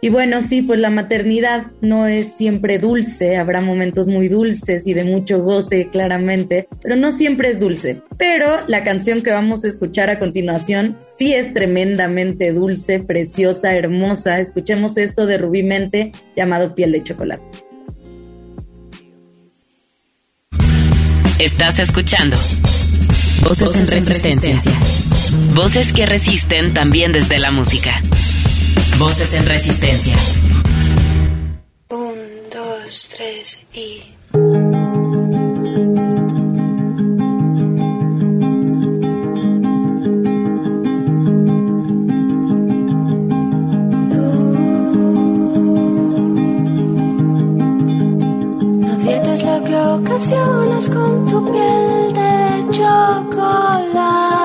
Y 0.00 0.10
bueno, 0.10 0.42
sí, 0.42 0.62
pues 0.62 0.80
la 0.80 0.90
maternidad 0.90 1.70
no 1.80 2.06
es 2.06 2.36
siempre 2.36 2.78
dulce, 2.78 3.36
habrá 3.36 3.62
momentos 3.62 4.06
muy 4.06 4.28
dulces 4.28 4.86
y 4.86 4.94
de 4.94 5.04
mucho 5.04 5.38
goce, 5.38 5.88
claramente, 5.90 6.68
pero 6.82 6.96
no 6.96 7.10
siempre 7.10 7.48
es 7.48 7.60
dulce. 7.60 8.02
Pero 8.18 8.66
la 8.68 8.84
canción 8.84 9.22
que 9.22 9.30
vamos 9.30 9.64
a 9.64 9.68
escuchar 9.68 10.10
a 10.10 10.18
continuación 10.18 10.98
sí 11.00 11.32
es 11.32 11.52
tremendamente 11.52 12.52
dulce, 12.52 13.00
preciosa, 13.00 13.74
hermosa. 13.74 14.38
Escuchemos 14.38 14.98
esto 14.98 15.26
de 15.26 15.38
Rubí 15.38 15.62
Mente 15.62 16.12
llamado 16.36 16.74
Piel 16.74 16.92
de 16.92 17.02
Chocolate. 17.02 17.42
Estás 21.38 21.78
escuchando 21.78 22.36
Voces 23.42 23.76
en 23.76 23.86
Resistencia. 23.86 24.58
Voces 25.54 25.92
que 25.92 26.06
resisten 26.06 26.74
también 26.74 27.12
desde 27.12 27.38
la 27.38 27.50
música. 27.50 28.00
Voces 28.98 29.32
en 29.34 29.44
Resistencia. 29.44 30.16
Un, 31.90 32.16
dos, 32.50 33.10
tres 33.14 33.58
y... 33.74 34.02
No 48.80 48.92
adviertes 48.92 49.42
lo 49.42 49.64
que 49.64 49.76
ocasionas 49.76 50.88
con 50.88 51.28
tu 51.28 51.52
piel 51.52 52.14
de 52.14 52.64
chocolate. 52.72 54.35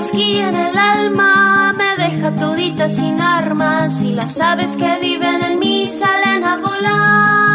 Cosquilla 0.00 0.48
en 0.48 0.56
el 0.56 0.78
alma, 0.78 1.74
me 1.74 1.94
deja 2.02 2.34
todita 2.34 2.88
sin 2.88 3.20
armas 3.20 4.02
y 4.02 4.14
las 4.14 4.40
aves 4.40 4.74
que 4.74 4.98
viven 4.98 5.42
en 5.42 5.58
mí 5.58 5.86
salen 5.86 6.42
a 6.42 6.56
volar. 6.56 7.49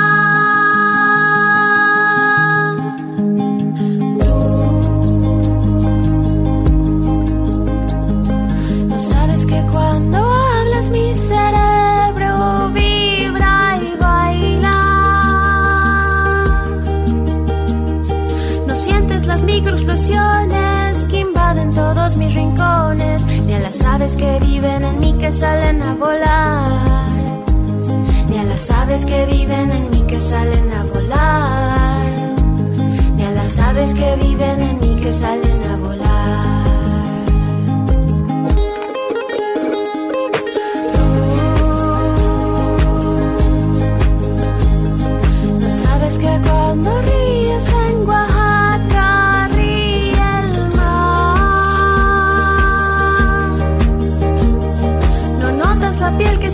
Que 24.16 24.40
viven 24.40 24.84
en 24.84 25.00
mí 25.00 25.14
que 25.14 25.32
salen 25.32 25.82
a 25.82 25.94
volar, 25.96 27.10
ni 28.30 28.38
a 28.38 28.44
las 28.44 28.72
aves 28.72 29.06
que 29.06 29.26
viven 29.26 29.72
en 29.72 29.90
mí 29.90 30.04
que 30.08 30.20
salen 30.20 30.72
a 30.72 30.84
volar, 30.84 32.08
ni 33.16 33.24
a 33.24 33.32
las 33.32 33.58
aves 33.60 33.94
que 33.94 34.16
viven 34.16 34.62
en 34.62 34.80
mí 34.80 34.96
que 35.02 35.12
salen 35.12 35.64
a 35.72 35.76
volar. 35.78 37.26
No 45.60 45.72
sabes 45.72 46.18
que 46.20 46.40
cuando 46.48 47.02
ríes 47.02 47.70
en 47.70 48.06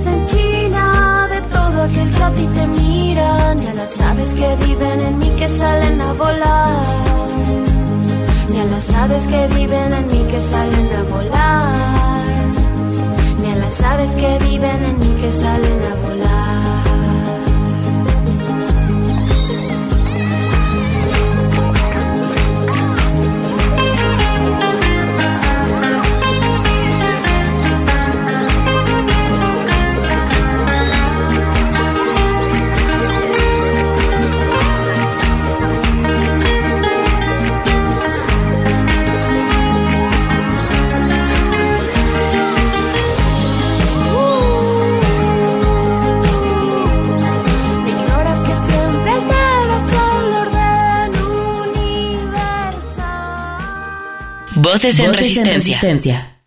se 0.01 0.09
enchina 0.09 1.27
de 1.29 1.41
todo 1.41 1.83
aquel 1.83 2.09
que 2.15 2.23
a 2.23 2.31
ti 2.31 2.45
te 2.55 2.67
mira, 2.67 3.53
ni 3.53 3.67
a 3.67 3.73
las 3.75 4.01
aves 4.01 4.33
que 4.33 4.55
viven 4.65 4.99
en 4.99 5.19
mí 5.19 5.29
que 5.37 5.47
salen 5.47 6.01
a 6.01 6.13
volar, 6.13 7.27
ni 8.49 8.59
a 8.59 8.65
las 8.65 8.93
aves 8.93 9.27
que 9.27 9.47
viven 9.59 9.93
en 9.93 10.07
mí 10.07 10.23
que 10.31 10.41
salen 10.41 10.89
a 10.99 11.03
volar, 11.13 12.25
ni 13.41 13.51
a 13.51 13.55
las 13.57 13.83
aves 13.83 14.11
que 14.13 14.39
viven 14.49 14.83
en 14.89 14.99
mí 14.99 15.21
que 15.21 15.31
salen 15.31 15.79
a 15.91 15.95
volar. 16.07 16.90
Voces 54.63 54.99
en 54.99 55.07
Voces 55.07 55.37
en 55.37 55.45
Resistencia. 55.45 55.53
resistencia. 55.53 56.37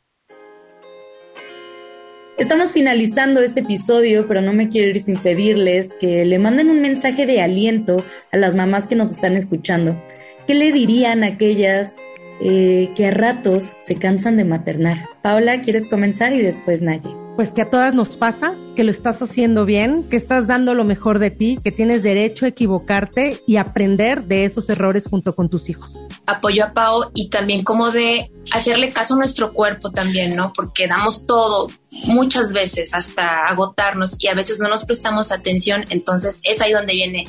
Estamos 2.38 2.70
finalizando 2.70 3.40
este 3.40 3.61
episodio, 3.61 4.29
pero 4.29 4.40
no 4.40 4.53
me 4.53 4.68
quiero 4.68 4.88
ir 4.90 5.00
sin 5.00 5.20
pedirles 5.20 5.92
que 5.98 6.24
le 6.24 6.38
manden 6.38 6.70
un 6.70 6.81
mensaje 6.81 7.27
de 7.27 7.40
aliento 7.40 8.05
a 8.31 8.37
las 8.37 8.55
mamás 8.55 8.87
que 8.87 8.94
nos 8.94 9.11
están 9.11 9.37
escuchando. 9.37 10.00
¿Qué 10.46 10.55
le 10.55 10.70
dirían 10.70 11.24
a 11.24 11.29
aquellas 11.29 11.96
eh, 12.40 12.90
que 12.94 13.07
a 13.07 13.11
ratos 13.11 13.72
se 13.81 13.96
cansan 13.96 14.37
de 14.37 14.44
maternar? 14.44 14.98
Paula, 15.20 15.61
¿quieres 15.61 15.88
comenzar? 15.88 16.35
Y 16.35 16.42
después 16.42 16.83
Naye. 16.83 17.23
Pues 17.37 17.51
que 17.51 17.62
a 17.62 17.70
todas 17.70 17.92
nos 17.94 18.11
pasa, 18.16 18.55
que 18.77 18.85
lo 18.85 18.92
estás 18.92 19.20
haciendo 19.20 19.64
bien, 19.64 20.09
que 20.09 20.16
estás 20.16 20.47
dando 20.47 20.73
lo 20.73 20.85
mejor 20.85 21.18
de 21.18 21.33
ti, 21.33 21.59
que 21.64 21.73
tienes 21.73 22.01
derecho 22.01 22.44
a 22.44 22.49
equivocarte 22.49 23.40
y 23.44 23.57
aprender 23.57 24.25
de 24.25 24.44
esos 24.44 24.68
errores 24.68 25.07
junto 25.11 25.35
con 25.35 25.49
tus 25.49 25.68
hijos. 25.68 25.99
apoyo 26.27 26.64
a 26.64 26.73
Pau 26.73 27.11
y 27.12 27.31
también 27.31 27.64
como 27.64 27.90
de 27.90 28.31
hacerle 28.53 28.92
caso 28.92 29.14
a 29.14 29.18
nuestro 29.18 29.53
cuerpo 29.53 29.90
también, 29.90 30.37
¿no? 30.37 30.53
Porque 30.55 30.87
damos 30.87 31.27
todo 31.27 31.68
muchas 32.07 32.52
veces 32.52 32.94
hasta 32.94 33.40
agotarnos 33.46 34.16
y 34.18 34.28
a 34.28 34.35
veces 34.35 34.59
no 34.59 34.68
nos 34.68 34.85
prestamos 34.85 35.33
atención, 35.33 35.85
entonces 35.90 36.40
es 36.44 36.61
ahí 36.61 36.72
donde 36.72 36.94
viene 36.94 37.26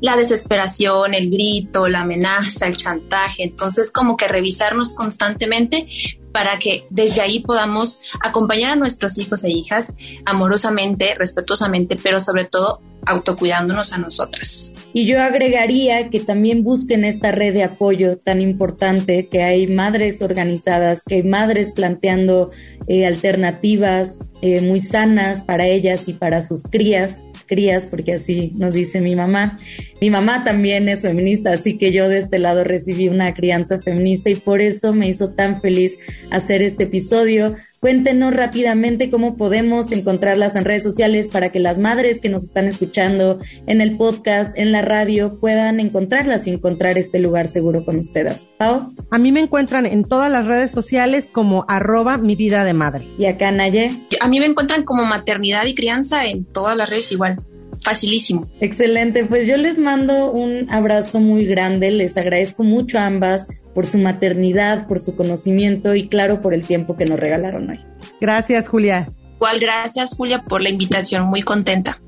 la 0.00 0.16
desesperación, 0.16 1.14
el 1.14 1.30
grito, 1.30 1.88
la 1.88 2.00
amenaza, 2.00 2.66
el 2.66 2.76
chantaje, 2.76 3.44
entonces 3.44 3.90
como 3.90 4.16
que 4.16 4.28
revisarnos 4.28 4.94
constantemente, 4.94 5.86
para 6.32 6.58
que 6.58 6.86
desde 6.90 7.20
ahí 7.20 7.40
podamos 7.40 8.00
acompañar 8.20 8.72
a 8.72 8.76
nuestros 8.76 9.18
hijos 9.18 9.44
e 9.44 9.50
hijas 9.50 9.96
amorosamente, 10.24 11.14
respetuosamente, 11.14 11.96
pero 11.96 12.20
sobre 12.20 12.44
todo 12.44 12.80
autocuidándonos 13.08 13.92
a 13.92 13.98
nosotras. 13.98 14.74
Y 14.92 15.06
yo 15.06 15.20
agregaría 15.20 16.10
que 16.10 16.20
también 16.20 16.62
busquen 16.62 17.04
esta 17.04 17.32
red 17.32 17.54
de 17.54 17.64
apoyo 17.64 18.18
tan 18.18 18.40
importante, 18.40 19.28
que 19.28 19.42
hay 19.42 19.66
madres 19.66 20.22
organizadas, 20.22 21.02
que 21.06 21.16
hay 21.16 21.22
madres 21.22 21.72
planteando 21.72 22.50
eh, 22.86 23.06
alternativas 23.06 24.18
eh, 24.40 24.60
muy 24.60 24.80
sanas 24.80 25.42
para 25.42 25.66
ellas 25.66 26.08
y 26.08 26.12
para 26.12 26.40
sus 26.40 26.62
crías 26.62 27.22
crías, 27.48 27.86
porque 27.86 28.14
así 28.14 28.52
nos 28.54 28.74
dice 28.74 29.00
mi 29.00 29.16
mamá. 29.16 29.58
Mi 30.00 30.10
mamá 30.10 30.44
también 30.44 30.88
es 30.88 31.02
feminista, 31.02 31.50
así 31.50 31.76
que 31.76 31.92
yo 31.92 32.08
de 32.08 32.18
este 32.18 32.38
lado 32.38 32.62
recibí 32.62 33.08
una 33.08 33.34
crianza 33.34 33.80
feminista 33.80 34.30
y 34.30 34.36
por 34.36 34.60
eso 34.60 34.94
me 34.94 35.08
hizo 35.08 35.30
tan 35.30 35.60
feliz 35.60 35.98
hacer 36.30 36.62
este 36.62 36.84
episodio. 36.84 37.56
Cuéntenos 37.80 38.34
rápidamente 38.34 39.08
cómo 39.08 39.36
podemos 39.36 39.92
encontrarlas 39.92 40.56
en 40.56 40.64
redes 40.64 40.82
sociales 40.82 41.28
para 41.28 41.52
que 41.52 41.60
las 41.60 41.78
madres 41.78 42.20
que 42.20 42.28
nos 42.28 42.42
están 42.42 42.66
escuchando 42.66 43.38
en 43.66 43.80
el 43.80 43.96
podcast, 43.96 44.50
en 44.58 44.72
la 44.72 44.82
radio, 44.82 45.38
puedan 45.38 45.78
encontrarlas 45.78 46.48
y 46.48 46.50
encontrar 46.50 46.98
este 46.98 47.20
lugar 47.20 47.46
seguro 47.46 47.84
con 47.84 47.96
ustedes. 47.98 48.48
Pau. 48.58 48.92
A 49.12 49.18
mí 49.18 49.30
me 49.30 49.40
encuentran 49.40 49.86
en 49.86 50.02
todas 50.02 50.30
las 50.30 50.46
redes 50.46 50.72
sociales 50.72 51.28
como 51.30 51.64
arroba 51.68 52.18
mi 52.18 52.34
vida 52.34 52.64
de 52.64 52.72
madre. 52.72 53.06
¿Y 53.16 53.26
acá, 53.26 53.52
Naye? 53.52 53.92
A 54.20 54.26
mí 54.26 54.40
me 54.40 54.46
encuentran 54.46 54.82
como 54.82 55.04
maternidad 55.04 55.64
y 55.66 55.74
crianza 55.76 56.26
en 56.26 56.44
todas 56.44 56.76
las 56.76 56.90
redes 56.90 57.12
igual 57.12 57.36
facilísimo. 57.80 58.48
Excelente, 58.60 59.24
pues 59.24 59.46
yo 59.46 59.56
les 59.56 59.78
mando 59.78 60.32
un 60.32 60.68
abrazo 60.70 61.20
muy 61.20 61.46
grande, 61.46 61.90
les 61.90 62.16
agradezco 62.16 62.64
mucho 62.64 62.98
a 62.98 63.06
ambas 63.06 63.48
por 63.78 63.86
su 63.86 63.98
maternidad, 63.98 64.88
por 64.88 64.98
su 64.98 65.14
conocimiento 65.14 65.94
y 65.94 66.08
claro, 66.08 66.40
por 66.40 66.52
el 66.52 66.64
tiempo 66.64 66.96
que 66.96 67.04
nos 67.04 67.20
regalaron 67.20 67.70
hoy. 67.70 67.78
Gracias, 68.20 68.66
Julia. 68.66 69.08
Igual, 69.36 69.60
gracias, 69.60 70.16
Julia, 70.16 70.42
por 70.42 70.62
la 70.62 70.68
invitación. 70.68 71.28
Muy 71.28 71.42
contenta. 71.42 72.00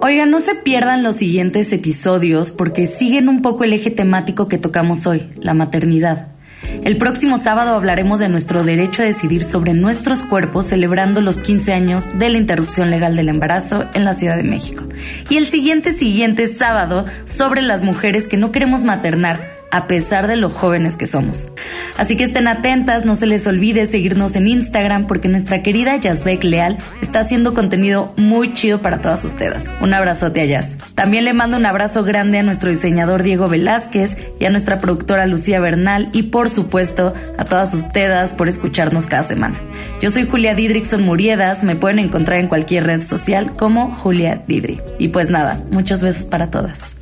Oigan, 0.00 0.30
no 0.30 0.38
se 0.38 0.54
pierdan 0.54 1.02
los 1.02 1.16
siguientes 1.16 1.72
episodios 1.72 2.52
porque 2.52 2.86
siguen 2.86 3.28
un 3.28 3.42
poco 3.42 3.64
el 3.64 3.72
eje 3.72 3.90
temático 3.90 4.46
que 4.46 4.58
tocamos 4.58 5.08
hoy, 5.08 5.28
la 5.40 5.52
maternidad. 5.52 6.31
El 6.84 6.98
próximo 6.98 7.38
sábado 7.38 7.74
hablaremos 7.74 8.20
de 8.20 8.28
nuestro 8.28 8.64
derecho 8.64 9.02
a 9.02 9.06
decidir 9.06 9.42
sobre 9.42 9.72
nuestros 9.72 10.22
cuerpos 10.22 10.66
celebrando 10.66 11.20
los 11.20 11.40
15 11.40 11.72
años 11.72 12.18
de 12.18 12.28
la 12.28 12.38
interrupción 12.38 12.90
legal 12.90 13.16
del 13.16 13.28
embarazo 13.28 13.86
en 13.94 14.04
la 14.04 14.12
Ciudad 14.12 14.36
de 14.36 14.44
México. 14.44 14.84
Y 15.30 15.36
el 15.36 15.46
siguiente 15.46 15.90
siguiente 15.90 16.46
sábado 16.48 17.04
sobre 17.24 17.62
las 17.62 17.82
mujeres 17.82 18.28
que 18.28 18.36
no 18.36 18.52
queremos 18.52 18.84
maternar 18.84 19.61
a 19.72 19.86
pesar 19.86 20.28
de 20.28 20.36
lo 20.36 20.50
jóvenes 20.50 20.96
que 20.96 21.06
somos. 21.06 21.48
Así 21.96 22.16
que 22.16 22.24
estén 22.24 22.46
atentas, 22.46 23.04
no 23.04 23.14
se 23.16 23.26
les 23.26 23.46
olvide 23.46 23.86
seguirnos 23.86 24.36
en 24.36 24.46
Instagram 24.46 25.06
porque 25.06 25.28
nuestra 25.28 25.62
querida 25.62 25.96
Yazbek 25.96 26.44
Leal 26.44 26.78
está 27.00 27.20
haciendo 27.20 27.54
contenido 27.54 28.12
muy 28.16 28.52
chido 28.52 28.82
para 28.82 29.00
todas 29.00 29.24
ustedes. 29.24 29.70
Un 29.80 29.94
abrazote 29.94 30.42
a 30.42 30.44
Jazz. 30.44 30.78
También 30.94 31.24
le 31.24 31.32
mando 31.32 31.56
un 31.56 31.64
abrazo 31.64 32.04
grande 32.04 32.38
a 32.38 32.42
nuestro 32.42 32.68
diseñador 32.68 33.22
Diego 33.22 33.48
Velázquez 33.48 34.16
y 34.38 34.44
a 34.44 34.50
nuestra 34.50 34.78
productora 34.78 35.26
Lucía 35.26 35.58
Bernal 35.58 36.10
y 36.12 36.24
por 36.24 36.50
supuesto 36.50 37.14
a 37.38 37.44
todas 37.46 37.72
ustedes 37.72 38.34
por 38.34 38.48
escucharnos 38.48 39.06
cada 39.06 39.22
semana. 39.22 39.58
Yo 40.02 40.10
soy 40.10 40.26
Julia 40.26 40.54
Didrickson 40.54 41.02
Muriedas, 41.02 41.64
me 41.64 41.76
pueden 41.76 41.98
encontrar 41.98 42.40
en 42.40 42.48
cualquier 42.48 42.84
red 42.84 43.02
social 43.02 43.52
como 43.52 43.94
Julia 43.94 44.42
Didri. 44.46 44.82
Y 44.98 45.08
pues 45.08 45.30
nada, 45.30 45.62
muchos 45.70 46.02
besos 46.02 46.26
para 46.26 46.50
todas. 46.50 47.01